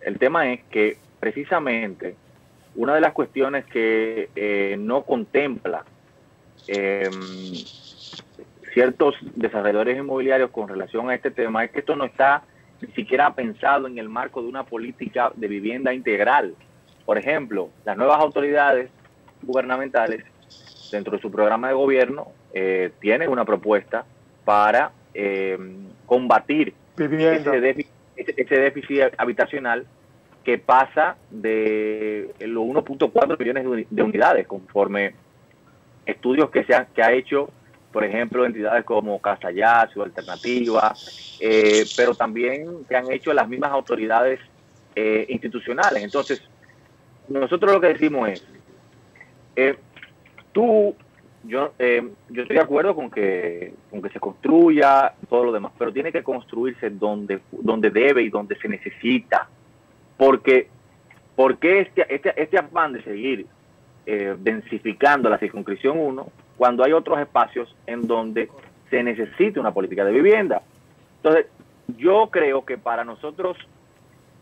El 0.00 0.18
tema 0.18 0.52
es 0.52 0.60
que 0.70 0.96
precisamente 1.20 2.16
una 2.74 2.94
de 2.94 3.00
las 3.00 3.12
cuestiones 3.12 3.64
que 3.66 4.28
eh, 4.34 4.76
no 4.78 5.02
contempla 5.02 5.84
eh, 6.68 7.08
ciertos 8.72 9.14
desarrolladores 9.34 9.98
inmobiliarios 9.98 10.50
con 10.50 10.68
relación 10.68 11.08
a 11.08 11.14
este 11.14 11.30
tema 11.30 11.64
es 11.64 11.70
que 11.70 11.80
esto 11.80 11.96
no 11.96 12.04
está 12.04 12.42
ni 12.80 12.92
siquiera 12.92 13.34
pensado 13.34 13.86
en 13.86 13.98
el 13.98 14.08
marco 14.08 14.42
de 14.42 14.48
una 14.48 14.64
política 14.64 15.32
de 15.34 15.48
vivienda 15.48 15.94
integral. 15.94 16.54
Por 17.04 17.16
ejemplo, 17.16 17.70
las 17.84 17.96
nuevas 17.96 18.20
autoridades 18.20 18.90
gubernamentales, 19.42 20.24
dentro 20.90 21.16
de 21.16 21.22
su 21.22 21.30
programa 21.30 21.68
de 21.68 21.74
gobierno, 21.74 22.28
eh, 22.52 22.90
tienen 23.00 23.30
una 23.30 23.44
propuesta 23.44 24.04
para 24.44 24.92
eh, 25.18 25.58
combatir 26.04 26.74
ese 26.96 27.60
déficit, 27.60 27.92
ese 28.16 28.60
déficit, 28.60 29.00
habitacional 29.16 29.86
que 30.44 30.58
pasa 30.58 31.16
de 31.30 32.30
los 32.40 32.64
1.4 32.64 33.38
millones 33.38 33.86
de 33.90 34.02
unidades, 34.02 34.46
conforme 34.46 35.14
estudios 36.04 36.50
que, 36.50 36.64
se 36.64 36.74
han, 36.74 36.86
que 36.94 37.02
ha 37.02 37.12
hecho 37.12 37.50
por 37.96 38.04
ejemplo, 38.04 38.44
entidades 38.44 38.84
como 38.84 39.18
Casa 39.22 39.48
o 39.96 40.02
Alternativa, 40.02 40.94
eh, 41.40 41.82
pero 41.96 42.14
también 42.14 42.84
que 42.86 42.94
han 42.94 43.10
hecho 43.10 43.32
las 43.32 43.48
mismas 43.48 43.70
autoridades 43.70 44.38
eh, 44.94 45.24
institucionales. 45.30 46.02
Entonces, 46.02 46.42
nosotros 47.26 47.72
lo 47.72 47.80
que 47.80 47.94
decimos 47.94 48.28
es, 48.28 48.44
eh, 49.56 49.78
tú, 50.52 50.94
yo, 51.46 51.72
yo 51.78 52.42
estoy 52.42 52.56
de 52.56 52.62
acuerdo 52.62 52.94
con 52.94 53.10
que, 53.10 53.74
con 53.90 54.02
que 54.02 54.10
se 54.10 54.20
construya 54.20 55.14
todo 55.28 55.44
lo 55.44 55.52
demás, 55.52 55.72
pero 55.78 55.92
tiene 55.92 56.12
que 56.12 56.22
construirse 56.22 56.90
donde, 56.90 57.40
donde 57.50 57.90
debe 57.90 58.22
y 58.22 58.28
donde 58.28 58.56
se 58.56 58.68
necesita, 58.68 59.48
porque, 60.16 60.68
porque 61.34 61.80
este, 61.80 62.14
este, 62.14 62.40
este 62.40 62.58
afán 62.58 62.92
de 62.92 63.02
seguir 63.02 63.46
densificando 64.38 65.28
la 65.28 65.36
circunscripción 65.36 65.98
1 65.98 66.26
cuando 66.56 66.84
hay 66.84 66.92
otros 66.92 67.18
espacios 67.18 67.74
en 67.86 68.06
donde 68.06 68.48
se 68.90 69.02
necesita 69.02 69.60
una 69.60 69.72
política 69.72 70.04
de 70.04 70.12
vivienda. 70.12 70.62
Entonces, 71.16 71.46
yo 71.96 72.28
creo 72.30 72.64
que 72.64 72.78
para 72.78 73.04
nosotros 73.04 73.56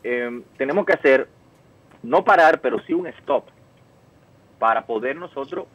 eh, 0.02 0.42
tenemos 0.56 0.86
que 0.86 0.92
hacer, 0.92 1.28
no 2.02 2.24
parar, 2.24 2.60
pero 2.60 2.80
sí 2.80 2.92
un 2.92 3.06
stop, 3.06 3.44
para 4.58 4.86
poder 4.86 5.16
nosotros 5.16 5.66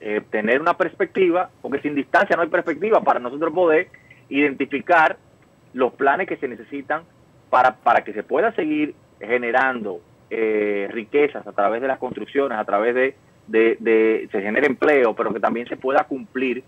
eh, 0.00 0.22
tener 0.30 0.60
una 0.60 0.76
perspectiva, 0.76 1.50
porque 1.62 1.80
sin 1.80 1.94
distancia 1.94 2.36
no 2.36 2.42
hay 2.42 2.48
perspectiva, 2.48 3.00
para 3.02 3.20
nosotros 3.20 3.52
poder 3.52 3.88
identificar 4.28 5.16
los 5.72 5.92
planes 5.94 6.26
que 6.26 6.36
se 6.36 6.48
necesitan 6.48 7.02
para, 7.48 7.76
para 7.76 8.02
que 8.02 8.12
se 8.12 8.22
pueda 8.22 8.52
seguir 8.52 8.94
generando 9.20 10.00
eh, 10.30 10.88
riquezas 10.90 11.46
a 11.46 11.52
través 11.52 11.82
de 11.82 11.88
las 11.88 11.98
construcciones, 11.98 12.58
a 12.58 12.64
través 12.64 12.94
de 12.94 13.14
de, 13.50 14.28
se 14.30 14.42
genere 14.42 14.66
empleo, 14.66 15.14
pero 15.14 15.32
que 15.32 15.40
también 15.40 15.66
se 15.68 15.76
pueda 15.76 16.04
cumplir 16.04 16.62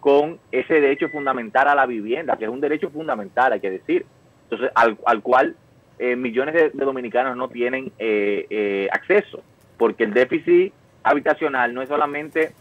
con 0.00 0.38
ese 0.52 0.74
derecho 0.74 1.08
fundamental 1.08 1.68
a 1.68 1.74
la 1.74 1.86
vivienda, 1.86 2.36
que 2.36 2.44
es 2.44 2.50
un 2.50 2.60
derecho 2.60 2.90
fundamental, 2.90 3.52
hay 3.52 3.60
que 3.60 3.70
decir. 3.70 4.06
Entonces, 4.44 4.70
al, 4.74 4.98
al 5.04 5.22
cual 5.22 5.56
eh, 5.98 6.14
millones 6.14 6.54
de, 6.54 6.70
dominicanos 6.70 7.36
no 7.36 7.48
tienen 7.48 7.92
eh, 7.98 8.46
eh, 8.50 8.88
acceso, 8.92 9.42
porque 9.78 10.04
el 10.04 10.14
déficit 10.14 10.72
habitacional 11.02 11.74
no 11.74 11.82
es 11.82 11.88
solamente 11.88 12.52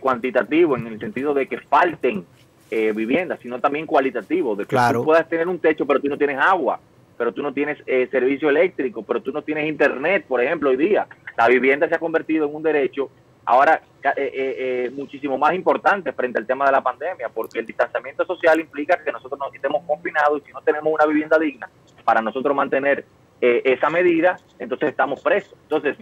cuantitativo 0.00 0.76
en 0.76 0.86
el 0.86 0.98
sentido 0.98 1.34
de 1.34 1.46
que 1.46 1.58
falten 1.58 2.24
viviendas, 2.70 3.38
sino 3.40 3.60
también 3.60 3.86
cualitativo, 3.86 4.56
de 4.56 4.64
que 4.64 4.76
tú 4.92 5.04
puedas 5.04 5.28
tener 5.28 5.46
un 5.46 5.58
techo, 5.58 5.86
pero 5.86 6.00
tú 6.00 6.08
no 6.08 6.18
tienes 6.18 6.38
agua, 6.38 6.80
pero 7.16 7.32
tú 7.32 7.42
no 7.42 7.52
tienes 7.52 7.78
servicio 8.10 8.48
eléctrico, 8.48 9.02
pero 9.02 9.22
tú 9.22 9.30
no 9.32 9.42
tienes 9.42 9.68
internet, 9.68 10.24
por 10.26 10.42
ejemplo, 10.42 10.70
hoy 10.70 10.76
día. 10.76 11.06
La 11.36 11.46
vivienda 11.48 11.88
se 11.88 11.94
ha 11.94 11.98
convertido 11.98 12.46
en 12.46 12.54
un 12.54 12.62
derecho 12.62 13.10
ahora 13.46 13.80
eh, 14.02 14.12
eh, 14.16 14.56
eh, 14.58 14.90
muchísimo 14.90 15.38
más 15.38 15.54
importante 15.54 16.12
frente 16.12 16.38
al 16.38 16.46
tema 16.46 16.66
de 16.66 16.72
la 16.72 16.82
pandemia, 16.82 17.28
porque 17.28 17.60
el 17.60 17.66
distanciamiento 17.66 18.26
social 18.26 18.60
implica 18.60 19.02
que 19.02 19.10
nosotros 19.10 19.38
nos 19.38 19.54
estemos 19.54 19.82
confinados 19.86 20.42
y 20.42 20.46
si 20.46 20.52
no 20.52 20.60
tenemos 20.60 20.92
una 20.92 21.06
vivienda 21.06 21.38
digna 21.38 21.68
para 22.04 22.20
nosotros 22.20 22.54
mantener 22.54 23.04
esa 23.40 23.90
medida, 23.90 24.38
entonces 24.58 24.90
estamos 24.90 25.20
presos. 25.20 25.54
Entonces, 25.62 25.96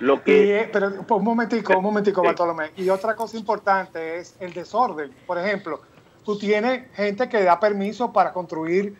lo 0.00 0.22
que... 0.22 0.68
pero 0.72 0.92
un 1.08 1.24
momentico, 1.24 1.76
un 1.76 1.82
momentico, 1.82 2.22
Bartolomé. 2.22 2.70
Y 2.76 2.88
otra 2.88 3.14
cosa 3.16 3.36
importante 3.36 4.18
es 4.18 4.36
el 4.40 4.52
desorden. 4.52 5.12
Por 5.26 5.38
ejemplo, 5.38 5.80
tú 6.24 6.38
tienes 6.38 6.90
gente 6.94 7.28
que 7.28 7.42
da 7.42 7.58
permiso 7.58 8.12
para 8.12 8.32
construir 8.32 8.96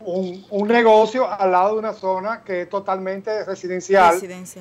un, 0.00 0.68
negocio 0.68 1.30
al 1.30 1.52
lado 1.52 1.74
de 1.74 1.78
una 1.80 1.92
zona 1.92 2.42
que 2.44 2.62
es 2.62 2.68
totalmente 2.68 3.44
residencial, 3.44 4.16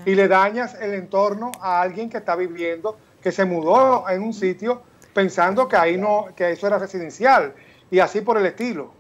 y 0.06 0.16
le 0.16 0.28
dañas 0.28 0.76
el 0.82 0.94
entorno 0.94 1.52
a 1.62 1.82
alguien 1.82 2.10
que 2.10 2.18
está 2.18 2.36
viviendo, 2.36 2.98
que 3.22 3.32
se 3.32 3.46
mudó 3.46 4.10
en 4.10 4.24
un 4.24 4.34
sitio 4.34 4.82
pensando 5.14 5.68
que 5.68 5.76
ahí 5.76 5.98
no, 5.98 6.28
que 6.36 6.52
eso 6.52 6.68
era 6.68 6.78
residencial 6.78 7.54
y 7.90 8.00
así 8.00 8.22
por 8.22 8.38
el 8.38 8.46
estilo. 8.46 8.94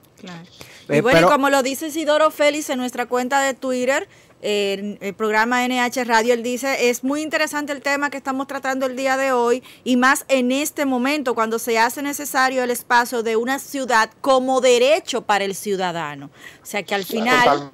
Y 0.90 1.02
bueno, 1.02 1.30
como 1.30 1.50
lo 1.50 1.64
dice 1.64 1.88
Isidoro 1.88 2.32
Félix 2.32 2.70
en 2.70 2.80
nuestra 2.80 3.06
cuenta 3.06 3.42
de 3.42 3.54
Twitter, 3.54 4.08
el 4.42 5.14
programa 5.16 5.68
NH 5.68 6.04
Radio, 6.06 6.34
él 6.34 6.44
dice, 6.44 6.90
es 6.90 7.04
muy 7.04 7.22
interesante 7.22 7.74
el 7.74 7.82
tema 7.82 8.10
que 8.10 8.18
estamos 8.18 8.48
tratando 8.48 8.86
el 8.86 8.96
día 8.96 9.18
de 9.18 9.32
hoy 9.32 9.64
y 9.84 9.98
más 9.98 10.26
en 10.30 10.52
este 10.52 10.86
momento 10.86 11.34
cuando 11.34 11.58
se 11.60 11.80
hace 11.80 12.02
necesario 12.02 12.64
el 12.64 12.72
espacio 12.72 13.24
de 13.24 13.36
una 13.36 13.60
ciudad 13.60 14.12
como 14.22 14.62
derecho 14.62 15.24
para 15.24 15.44
el 15.44 15.56
ciudadano. 15.56 16.30
O 16.62 16.66
sea 16.66 16.84
que 16.84 16.96
al 16.96 17.04
final... 17.04 17.72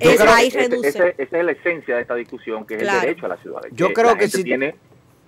Es, 0.00 0.20
ahí 0.20 0.50
reduce. 0.50 0.88
Esa, 0.88 1.06
es 1.06 1.44
la 1.44 1.52
esencia 1.52 1.94
de 1.94 2.02
esta 2.02 2.16
discusión, 2.16 2.66
que 2.66 2.74
es 2.74 2.82
el 2.82 2.88
derecho 2.88 3.26
a 3.26 3.28
la 3.28 3.36
ciudad. 3.36 3.60
Yo 3.70 3.92
creo 3.92 4.16
que 4.16 4.28
si 4.28 4.42
tiene, 4.42 4.74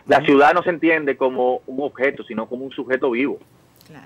la 0.07 0.21
ciudad 0.25 0.53
no 0.53 0.65
se 0.65 0.71
entiende 0.71 1.17
como 1.17 1.63
un 1.67 1.81
objeto, 1.81 2.25
sino 2.25 2.49
como 2.49 2.65
un 2.65 2.73
sujeto 2.73 3.13
vivo. 3.13 3.39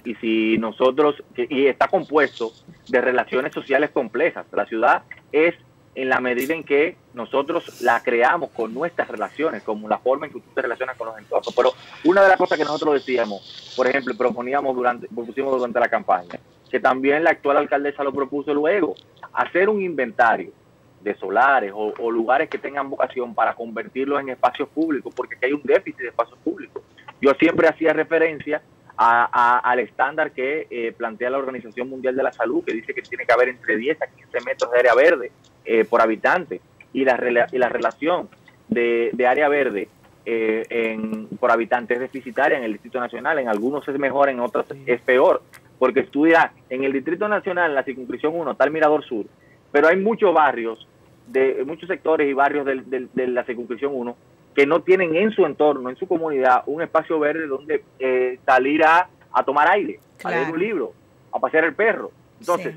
Y 0.04 0.14
si 0.16 0.58
nosotros, 0.58 1.22
y 1.36 1.66
está 1.66 1.88
compuesto 1.88 2.52
de 2.88 3.00
relaciones 3.00 3.52
sociales 3.52 3.90
complejas, 3.90 4.46
la 4.52 4.66
ciudad 4.66 5.02
es 5.32 5.54
en 5.94 6.08
la 6.08 6.20
medida 6.20 6.54
en 6.54 6.62
que 6.62 6.96
nosotros 7.14 7.80
la 7.82 8.02
creamos 8.02 8.50
con 8.50 8.72
nuestras 8.72 9.08
relaciones, 9.08 9.62
como 9.62 9.88
la 9.88 9.98
forma 9.98 10.26
en 10.26 10.32
que 10.32 10.40
tú 10.40 10.46
te 10.54 10.62
relacionas 10.62 10.96
con 10.96 11.08
los 11.08 11.18
entornos. 11.18 11.52
Pero 11.54 11.72
una 12.04 12.22
de 12.22 12.28
las 12.28 12.36
cosas 12.36 12.58
que 12.58 12.64
nosotros 12.64 12.94
decíamos, 12.94 13.74
por 13.76 13.86
ejemplo, 13.86 14.14
proponíamos 14.16 14.74
durante, 14.76 15.08
propusimos 15.08 15.56
durante 15.56 15.80
la 15.80 15.88
campaña, 15.88 16.38
que 16.70 16.78
también 16.78 17.24
la 17.24 17.30
actual 17.30 17.56
alcaldesa 17.56 18.04
lo 18.04 18.12
propuso 18.12 18.54
luego, 18.54 18.94
hacer 19.32 19.68
un 19.68 19.82
inventario 19.82 20.52
de 21.00 21.14
solares 21.16 21.72
o, 21.74 22.10
lugares 22.10 22.48
que 22.48 22.58
tengan 22.58 22.90
vocación 22.90 23.34
para 23.34 23.54
convertirlos 23.54 24.20
en 24.20 24.28
espacios 24.28 24.68
públicos, 24.68 25.12
porque 25.14 25.34
aquí 25.34 25.46
hay 25.46 25.52
un 25.52 25.62
déficit 25.62 25.98
de 25.98 26.08
espacios 26.08 26.38
públicos. 26.40 26.82
Yo 27.20 27.32
siempre 27.34 27.68
hacía 27.68 27.92
referencia 27.92 28.62
al 29.02 29.78
estándar 29.78 30.32
que 30.32 30.66
eh, 30.68 30.92
plantea 30.92 31.30
la 31.30 31.38
Organización 31.38 31.88
Mundial 31.88 32.14
de 32.14 32.22
la 32.22 32.32
Salud, 32.32 32.62
que 32.62 32.74
dice 32.74 32.92
que 32.92 33.00
tiene 33.00 33.24
que 33.24 33.32
haber 33.32 33.48
entre 33.48 33.78
10 33.78 34.02
a 34.02 34.06
15 34.06 34.40
metros 34.44 34.70
de 34.70 34.78
área 34.78 34.94
verde 34.94 35.32
eh, 35.64 35.86
por 35.86 36.02
habitante, 36.02 36.60
y 36.92 37.04
la, 37.04 37.48
y 37.50 37.56
la 37.56 37.68
relación 37.70 38.28
de, 38.68 39.26
área 39.26 39.48
verde 39.48 39.88
eh, 40.26 40.66
en, 40.68 41.28
por 41.38 41.50
habitante 41.50 41.94
es 41.94 42.00
deficitaria 42.00 42.58
en 42.58 42.64
el 42.64 42.72
Distrito 42.72 43.00
Nacional, 43.00 43.38
en 43.38 43.48
algunos 43.48 43.88
es 43.88 43.98
mejor, 43.98 44.28
en 44.28 44.40
otros 44.40 44.66
es 44.84 45.00
peor, 45.00 45.42
porque 45.78 46.00
estudia 46.00 46.52
en 46.68 46.84
el 46.84 46.92
Distrito 46.92 47.26
Nacional, 47.26 47.70
en 47.70 47.76
la 47.76 47.84
circunscripción 47.84 48.34
1, 48.36 48.50
está 48.50 48.64
el 48.64 48.70
Mirador 48.70 49.02
Sur, 49.04 49.24
pero 49.72 49.88
hay 49.88 49.96
muchos 49.96 50.34
barrios, 50.34 50.86
de 51.26 51.62
muchos 51.64 51.88
sectores 51.88 52.28
y 52.28 52.34
barrios 52.34 52.66
de 52.66 53.26
la 53.28 53.44
circunscripción 53.44 53.92
1 53.94 54.16
que 54.54 54.66
no 54.66 54.82
tienen 54.82 55.14
en 55.16 55.30
su 55.30 55.46
entorno, 55.46 55.90
en 55.90 55.96
su 55.96 56.06
comunidad, 56.06 56.62
un 56.66 56.82
espacio 56.82 57.18
verde 57.18 57.46
donde 57.46 57.84
eh, 57.98 58.38
salir 58.44 58.84
a, 58.84 59.08
tomar 59.44 59.70
aire, 59.70 60.00
a 60.24 60.30
leer 60.30 60.50
un 60.50 60.58
libro, 60.58 60.92
a 61.32 61.38
pasear 61.38 61.64
el 61.64 61.74
perro. 61.74 62.10
Entonces, 62.40 62.74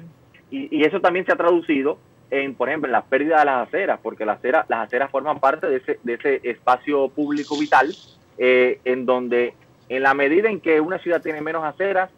y, 0.52 0.84
eso 0.84 1.02
también 1.02 1.26
se 1.26 1.32
ha 1.32 1.36
traducido 1.36 1.98
en, 2.30 2.54
por 2.56 2.70
ejemplo, 2.70 2.88
en 2.88 2.94
la 2.94 3.04
pérdida 3.04 3.40
de 3.40 3.46
las 3.46 3.68
aceras, 3.68 4.00
porque 4.02 4.26
las 4.26 4.38
aceras, 4.38 4.66
las 4.70 4.88
aceras 4.88 5.10
forman 5.12 5.40
parte 5.40 5.68
de 5.68 5.78
ese, 5.78 6.00
de 6.04 6.14
ese 6.14 6.42
espacio 6.44 7.10
público 7.10 7.58
vital, 7.58 7.94
eh, 8.38 8.80
en 8.86 9.06
donde 9.06 9.54
en 9.90 10.04
la 10.04 10.14
medida 10.14 10.50
en 10.50 10.60
que 10.60 10.80
una 10.80 11.00
ciudad 11.00 11.22
tiene 11.22 11.42
menos 11.42 11.64
aceras, 11.64 12.10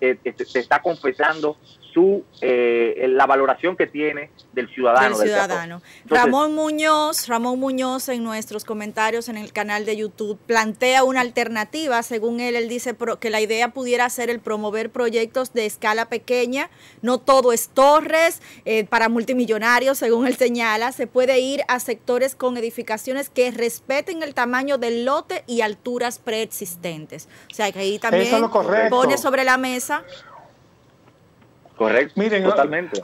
eh, 0.00 0.18
se 0.44 0.58
está 0.58 0.82
confesando 0.82 1.56
su 1.92 2.24
eh, 2.40 3.06
la 3.08 3.26
valoración 3.26 3.76
que 3.76 3.86
tiene 3.86 4.30
del 4.52 4.68
ciudadano. 4.72 5.18
Del 5.18 5.28
ciudadano. 5.28 5.82
Ramón 6.06 6.54
Muñoz, 6.54 7.28
Ramón 7.28 7.58
Muñoz 7.58 8.08
en 8.08 8.24
nuestros 8.24 8.64
comentarios 8.64 9.28
en 9.28 9.36
el 9.36 9.52
canal 9.52 9.84
de 9.84 9.96
YouTube 9.96 10.38
plantea 10.46 11.04
una 11.04 11.20
alternativa, 11.20 12.02
según 12.02 12.40
él, 12.40 12.56
él 12.56 12.68
dice 12.68 12.96
que 13.20 13.30
la 13.30 13.40
idea 13.40 13.68
pudiera 13.68 14.08
ser 14.10 14.30
el 14.30 14.40
promover 14.40 14.90
proyectos 14.90 15.52
de 15.52 15.66
escala 15.66 16.08
pequeña, 16.08 16.70
no 17.02 17.18
todo 17.18 17.52
es 17.52 17.68
torres 17.68 18.42
eh, 18.64 18.84
para 18.84 19.08
multimillonarios, 19.08 19.98
según 19.98 20.26
él 20.26 20.36
señala, 20.36 20.92
se 20.92 21.06
puede 21.06 21.40
ir 21.40 21.62
a 21.68 21.80
sectores 21.80 22.34
con 22.34 22.56
edificaciones 22.56 23.30
que 23.30 23.50
respeten 23.50 24.22
el 24.22 24.34
tamaño 24.34 24.78
del 24.78 25.04
lote 25.04 25.44
y 25.46 25.60
alturas 25.60 26.18
preexistentes. 26.18 27.28
O 27.50 27.54
sea, 27.54 27.70
que 27.72 27.80
ahí 27.80 27.98
también 27.98 28.30
pone 28.90 29.18
sobre 29.18 29.44
la 29.44 29.56
mesa 29.56 30.04
Correcto. 31.80 32.12
Miren, 32.20 32.44
totalmente. 32.44 33.00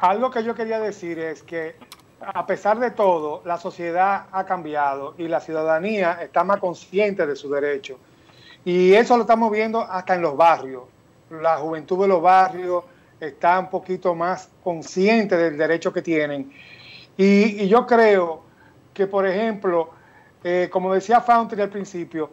algo 0.00 0.28
que 0.32 0.42
yo 0.42 0.56
quería 0.56 0.80
decir 0.80 1.20
es 1.20 1.40
que 1.44 1.76
a 2.20 2.44
pesar 2.44 2.80
de 2.80 2.90
todo, 2.90 3.42
la 3.44 3.58
sociedad 3.58 4.26
ha 4.32 4.44
cambiado 4.44 5.14
y 5.18 5.28
la 5.28 5.38
ciudadanía 5.38 6.18
está 6.20 6.42
más 6.42 6.58
consciente 6.58 7.24
de 7.28 7.36
su 7.36 7.48
derecho. 7.48 7.98
Y 8.64 8.92
eso 8.94 9.16
lo 9.16 9.22
estamos 9.22 9.52
viendo 9.52 9.82
hasta 9.82 10.16
en 10.16 10.22
los 10.22 10.36
barrios. 10.36 10.82
La 11.30 11.58
juventud 11.58 12.00
de 12.02 12.08
los 12.08 12.20
barrios 12.20 12.82
está 13.20 13.60
un 13.60 13.70
poquito 13.70 14.16
más 14.16 14.48
consciente 14.64 15.36
del 15.36 15.56
derecho 15.56 15.92
que 15.92 16.02
tienen. 16.02 16.52
Y, 17.16 17.68
yo 17.68 17.86
creo 17.86 18.42
que, 18.92 19.06
por 19.06 19.28
ejemplo, 19.28 19.90
eh, 20.42 20.68
como 20.72 20.92
decía 20.92 21.20
Fountain 21.20 21.60
al 21.60 21.70
principio, 21.70 22.30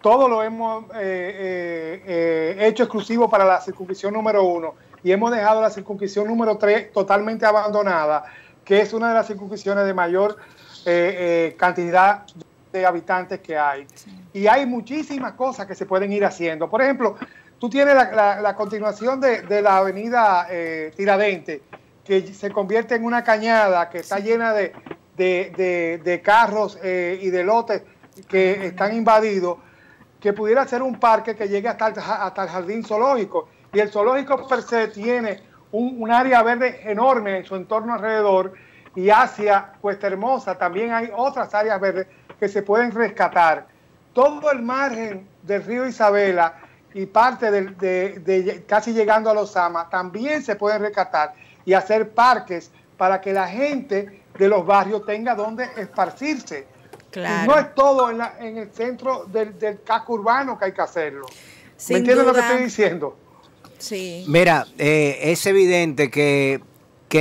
todo 0.00 0.30
lo 0.30 0.42
hemos 0.42 0.84
eh, 0.94 2.02
eh, 2.06 2.56
hecho 2.60 2.84
exclusivo 2.84 3.28
para 3.28 3.44
la 3.44 3.60
circunscripción 3.60 4.14
número 4.14 4.44
uno 4.44 4.88
y 5.02 5.12
hemos 5.12 5.30
dejado 5.30 5.60
la 5.60 5.70
circunscripción 5.70 6.26
número 6.26 6.56
3 6.58 6.92
totalmente 6.92 7.46
abandonada, 7.46 8.24
que 8.64 8.80
es 8.80 8.92
una 8.92 9.08
de 9.08 9.14
las 9.14 9.26
circunscripciones 9.26 9.84
de 9.84 9.94
mayor 9.94 10.36
eh, 10.84 11.50
eh, 11.52 11.56
cantidad 11.58 12.24
de 12.72 12.86
habitantes 12.86 13.40
que 13.40 13.58
hay. 13.58 13.86
Y 14.32 14.46
hay 14.46 14.66
muchísimas 14.66 15.32
cosas 15.32 15.66
que 15.66 15.74
se 15.74 15.86
pueden 15.86 16.12
ir 16.12 16.24
haciendo. 16.24 16.68
Por 16.68 16.82
ejemplo, 16.82 17.16
tú 17.58 17.68
tienes 17.68 17.94
la, 17.94 18.54
continuación 18.56 19.20
de, 19.20 19.62
la 19.62 19.78
avenida 19.78 20.46
eh, 20.50 20.92
Tiradente, 20.96 21.62
que 22.04 22.26
se 22.32 22.50
convierte 22.50 22.94
en 22.94 23.04
una 23.04 23.24
cañada 23.24 23.88
que 23.88 23.98
está 23.98 24.18
llena 24.18 24.52
de, 24.52 24.72
de 25.16 26.22
carros 26.24 26.78
y 26.82 27.30
de 27.30 27.44
lotes 27.44 27.82
que 28.28 28.66
están 28.66 28.94
invadidos, 28.94 29.58
que 30.20 30.32
pudiera 30.32 30.66
ser 30.66 30.82
un 30.82 30.98
parque 31.00 31.34
que 31.34 31.48
llegue 31.48 31.68
hasta 31.68 31.86
hasta 31.86 32.42
el 32.42 32.48
jardín 32.48 32.84
zoológico 32.84 33.48
y 33.72 33.78
el 33.78 33.90
zoológico 33.90 34.46
per 34.48 34.62
se 34.62 34.88
tiene 34.88 35.42
un, 35.72 36.10
área 36.10 36.42
verde 36.42 36.80
enorme 36.84 37.38
en 37.38 37.44
su 37.44 37.54
entorno 37.54 37.94
alrededor 37.94 38.54
y 38.94 39.10
hacia 39.10 39.72
Cuesta 39.80 40.08
Hermosa 40.08 40.56
también 40.58 40.92
hay 40.92 41.10
otras 41.14 41.54
áreas 41.54 41.80
verdes 41.80 42.06
que 42.38 42.48
se 42.48 42.62
pueden 42.62 42.90
rescatar. 42.90 43.66
Todo 44.12 44.50
el 44.50 44.62
margen 44.62 45.28
del 45.42 45.62
río 45.62 45.86
Isabela 45.86 46.54
y 46.92 47.06
parte 47.06 47.50
de, 47.50 48.64
casi 48.66 48.92
llegando 48.92 49.30
a 49.30 49.34
los 49.34 49.52
Sama 49.52 49.88
también 49.88 50.42
se 50.42 50.56
pueden 50.56 50.82
rescatar 50.82 51.34
y 51.64 51.72
hacer 51.74 52.10
parques 52.10 52.72
para 52.96 53.20
que 53.20 53.32
la 53.32 53.46
gente 53.46 54.22
de 54.36 54.48
los 54.48 54.66
barrios 54.66 55.06
tenga 55.06 55.36
donde 55.36 55.68
esparcirse. 55.76 56.66
no 57.14 57.58
es 57.58 57.74
todo 57.74 58.10
en, 58.10 58.58
el 58.58 58.72
centro 58.72 59.24
del, 59.26 59.80
casco 59.84 60.14
urbano 60.14 60.58
que 60.58 60.64
hay 60.64 60.72
que 60.72 60.82
hacerlo. 60.82 61.26
¿Me 61.88 61.98
entiendes 61.98 62.26
lo 62.26 62.34
que 62.34 62.40
estoy 62.40 62.64
diciendo? 62.64 63.16
Mira, 64.26 64.66
eh, 64.78 65.18
es 65.22 65.46
evidente 65.46 66.10
que, 66.10 66.60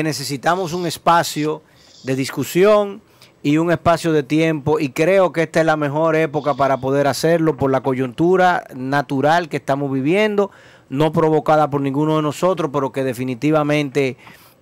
necesitamos 0.04 0.74
un 0.74 0.86
espacio 0.86 1.63
de 2.04 2.15
discusión 2.15 3.02
y 3.41 3.58
un 3.58 3.72
espacio 3.72 4.12
de 4.12 4.22
tiempo 4.22 4.80
y 4.80 4.89
creo 4.89 5.32
que 5.32 5.43
esta 5.43 5.62
es 5.62 5.65
la 5.65 5.78
mejor 5.78 6.15
época 6.15 6.54
para 6.54 6.78
poder 6.78 7.08
hacerlo 7.08 7.58
por 7.58 7.72
la 7.72 7.82
coyuntura 7.82 8.65
natural 8.76 9.50
que 9.50 9.58
estamos 9.58 9.91
viviendo, 9.91 10.52
no 10.89 11.12
provocada 11.12 11.69
por 11.69 11.82
ninguno 11.82 12.17
de 12.17 12.22
nosotros, 12.22 12.69
pero 12.72 12.91
que 12.91 13.04
definitivamente 13.04 14.17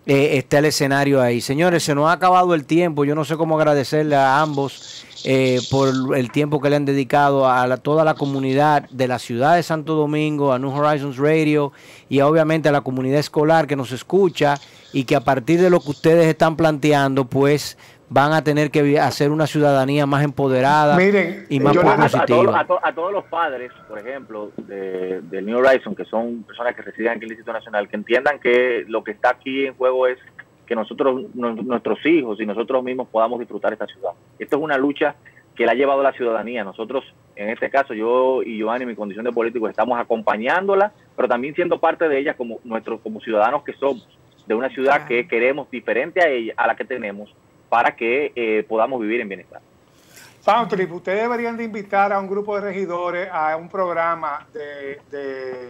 eh, 0.05 0.37
está 0.37 0.59
el 0.59 0.65
escenario 0.65 1.21
ahí. 1.21 1.41
Señores, 1.41 1.83
se 1.83 1.93
nos 1.93 2.07
ha 2.07 2.13
acabado 2.13 2.53
el 2.53 2.65
tiempo, 2.65 3.03
yo 3.03 3.13
no 3.15 3.25
sé 3.25 3.35
cómo 3.35 3.57
agradecerle 3.57 4.15
a 4.15 4.39
ambos 4.39 5.06
eh, 5.29 5.59
por 5.69 5.89
el 6.15 6.31
tiempo 6.31 6.61
que 6.61 6.69
le 6.69 6.77
han 6.77 6.85
dedicado 6.85 7.49
a 7.49 7.75
toda 7.75 8.05
la 8.05 8.13
comunidad 8.13 8.89
de 8.91 9.09
la 9.09 9.19
ciudad 9.19 9.57
de 9.57 9.63
Santo 9.63 9.95
Domingo, 9.95 10.53
a 10.53 10.57
New 10.57 10.73
Horizons 10.73 11.17
Radio 11.17 11.73
y 12.07 12.21
obviamente 12.21 12.69
a 12.69 12.71
la 12.71 12.79
comunidad 12.79 13.19
escolar 13.19 13.67
que 13.67 13.75
nos 13.75 13.91
escucha 13.91 14.55
y 14.93 15.03
que 15.03 15.17
a 15.17 15.19
partir 15.19 15.59
de 15.59 15.69
lo 15.69 15.81
que 15.81 15.89
ustedes 15.89 16.27
están 16.27 16.55
planteando, 16.55 17.25
pues 17.25 17.77
van 18.07 18.31
a 18.31 18.41
tener 18.41 18.71
que 18.71 18.97
hacer 19.01 19.31
una 19.31 19.47
ciudadanía 19.47 20.05
más 20.05 20.23
empoderada 20.23 20.97
y 21.49 21.59
más 21.59 21.75
positiva. 21.75 22.65
A, 22.81 22.93
todos 22.93 23.11
los 23.11 23.25
padres, 23.25 23.73
por 23.89 23.99
ejemplo, 23.99 24.51
de, 24.55 25.41
New 25.41 25.57
Horizons, 25.57 25.97
que 25.97 26.05
son 26.05 26.43
personas 26.43 26.73
que 26.73 26.83
residen 26.83 27.11
en 27.17 27.23
el 27.23 27.31
Instituto 27.31 27.51
Nacional, 27.51 27.89
que 27.89 27.97
entiendan 27.97 28.39
que 28.39 28.85
lo 28.87 29.03
que 29.03 29.11
está 29.11 29.31
aquí 29.31 29.65
en 29.65 29.73
juego 29.75 30.07
es 30.07 30.19
que 30.67 30.75
nosotros, 30.75 31.33
nuestros 31.33 32.05
hijos 32.05 32.39
y 32.39 32.45
nosotros 32.45 32.83
mismos 32.83 33.07
podamos 33.07 33.39
disfrutar 33.39 33.73
esta 33.73 33.87
ciudad. 33.87 34.11
Esto 34.37 34.57
es 34.57 34.61
una 34.61 34.77
lucha 34.77 35.15
que 35.55 35.65
la 35.65 35.71
ha 35.71 35.75
llevado 35.75 36.03
la 36.03 36.11
ciudadanía. 36.11 36.63
Nosotros, 36.63 37.03
en 37.35 37.49
este 37.49 37.69
caso, 37.69 37.93
yo 37.93 38.43
y 38.43 38.57
Giovanni, 38.57 38.83
en 38.83 38.89
mi 38.89 38.95
condición 38.95 39.25
de 39.25 39.31
político, 39.31 39.67
estamos 39.67 39.99
acompañándola, 39.99 40.91
pero 41.15 41.27
también 41.27 41.55
siendo 41.55 41.79
parte 41.79 42.07
de 42.07 42.19
ella 42.19 42.35
como 42.35 42.59
nuestros 42.63 43.01
como 43.01 43.19
ciudadanos 43.21 43.63
que 43.63 43.73
somos, 43.73 44.07
de 44.45 44.53
una 44.53 44.69
ciudad 44.69 45.07
que 45.07 45.27
queremos 45.27 45.69
diferente 45.71 46.21
a 46.21 46.29
ella, 46.29 46.53
a 46.55 46.67
la 46.67 46.75
que 46.75 46.85
tenemos, 46.85 47.33
para 47.69 47.95
que 47.95 48.31
eh, 48.35 48.63
podamos 48.67 49.01
vivir 49.01 49.19
en 49.21 49.29
bienestar. 49.29 49.61
Fountrip, 50.41 50.91
ustedes 50.93 51.23
deberían 51.23 51.57
de 51.57 51.65
invitar 51.65 52.13
a 52.13 52.19
un 52.19 52.27
grupo 52.29 52.55
de 52.55 52.61
regidores 52.61 53.27
a 53.31 53.57
un 53.57 53.67
programa 53.67 54.47
de, 54.53 55.01
de, 55.11 55.69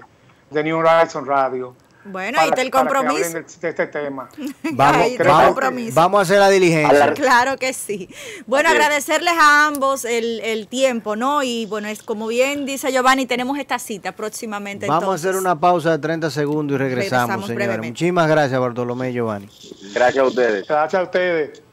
de 0.51 0.63
New 0.63 0.77
Horizon 0.77 1.25
Radio 1.25 1.75
bueno, 2.07 2.39
ahí 2.39 2.49
está 2.49 2.61
el 2.61 2.71
compromiso. 2.71 3.33
De 3.33 3.69
este 3.69 3.87
tema. 3.87 4.29
Vamos, 4.73 6.19
a 6.19 6.21
hacer 6.21 6.39
la 6.39 6.49
diligencia. 6.49 7.13
Claro 7.13 7.57
que 7.57 7.73
sí. 7.73 8.09
Bueno, 8.45 8.69
agradecerles 8.69 9.33
a 9.39 9.67
ambos 9.67 10.05
el, 10.05 10.67
tiempo, 10.69 11.15
¿no? 11.15 11.43
Y 11.43 11.65
bueno, 11.65 11.87
es 11.87 12.03
como 12.03 12.27
bien 12.27 12.65
dice 12.65 12.91
Giovanni, 12.91 13.25
tenemos 13.25 13.57
esta 13.57 13.79
cita 13.79 14.11
próximamente. 14.11 14.87
Vamos 14.87 15.09
a 15.09 15.13
hacer 15.15 15.35
una 15.35 15.59
pausa 15.59 15.91
de 15.91 15.99
30 15.99 16.29
segundos 16.29 16.75
y 16.75 16.77
regresamos, 16.77 17.47
señores. 17.47 17.79
Muchísimas 17.79 18.27
gracias, 18.27 18.59
Bartolomé 18.59 19.11
y 19.11 19.13
Giovanni. 19.13 19.49
Gracias 19.93 20.23
a 20.23 20.27
ustedes. 20.27 20.67
Gracias 20.67 20.99
a 20.99 21.03
ustedes. 21.03 21.63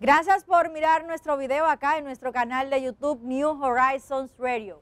Gracias 0.00 0.44
por 0.44 0.70
mirar 0.70 1.04
nuestro 1.04 1.36
video 1.36 1.66
acá 1.66 1.98
en 1.98 2.04
nuestro 2.04 2.32
canal 2.32 2.70
de 2.70 2.82
YouTube 2.82 3.20
New 3.22 3.62
Horizons 3.62 4.30
Radio. 4.38 4.80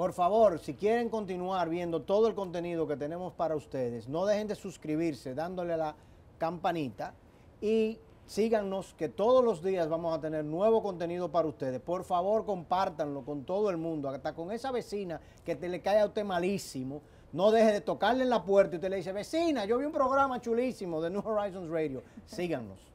Por 0.00 0.14
favor, 0.14 0.58
si 0.60 0.72
quieren 0.72 1.10
continuar 1.10 1.68
viendo 1.68 2.00
todo 2.00 2.26
el 2.26 2.34
contenido 2.34 2.88
que 2.88 2.96
tenemos 2.96 3.34
para 3.34 3.54
ustedes, 3.54 4.08
no 4.08 4.24
dejen 4.24 4.48
de 4.48 4.54
suscribirse 4.54 5.34
dándole 5.34 5.76
la 5.76 5.94
campanita 6.38 7.12
y 7.60 7.98
síganos 8.24 8.94
que 8.94 9.10
todos 9.10 9.44
los 9.44 9.62
días 9.62 9.90
vamos 9.90 10.16
a 10.16 10.18
tener 10.22 10.42
nuevo 10.42 10.82
contenido 10.82 11.30
para 11.30 11.48
ustedes. 11.48 11.82
Por 11.82 12.04
favor, 12.04 12.46
compártanlo 12.46 13.26
con 13.26 13.44
todo 13.44 13.68
el 13.68 13.76
mundo, 13.76 14.08
hasta 14.08 14.34
con 14.34 14.50
esa 14.52 14.70
vecina 14.70 15.20
que 15.44 15.54
te 15.54 15.68
le 15.68 15.82
cae 15.82 16.00
a 16.00 16.06
usted 16.06 16.24
malísimo. 16.24 17.02
No 17.34 17.50
deje 17.50 17.70
de 17.70 17.80
tocarle 17.82 18.22
en 18.22 18.30
la 18.30 18.42
puerta 18.42 18.76
y 18.76 18.78
usted 18.78 18.88
le 18.88 18.96
dice, 18.96 19.12
vecina, 19.12 19.66
yo 19.66 19.76
vi 19.76 19.84
un 19.84 19.92
programa 19.92 20.40
chulísimo 20.40 21.02
de 21.02 21.10
New 21.10 21.22
Horizons 21.22 21.68
Radio. 21.68 22.02
Síganos. 22.24 22.89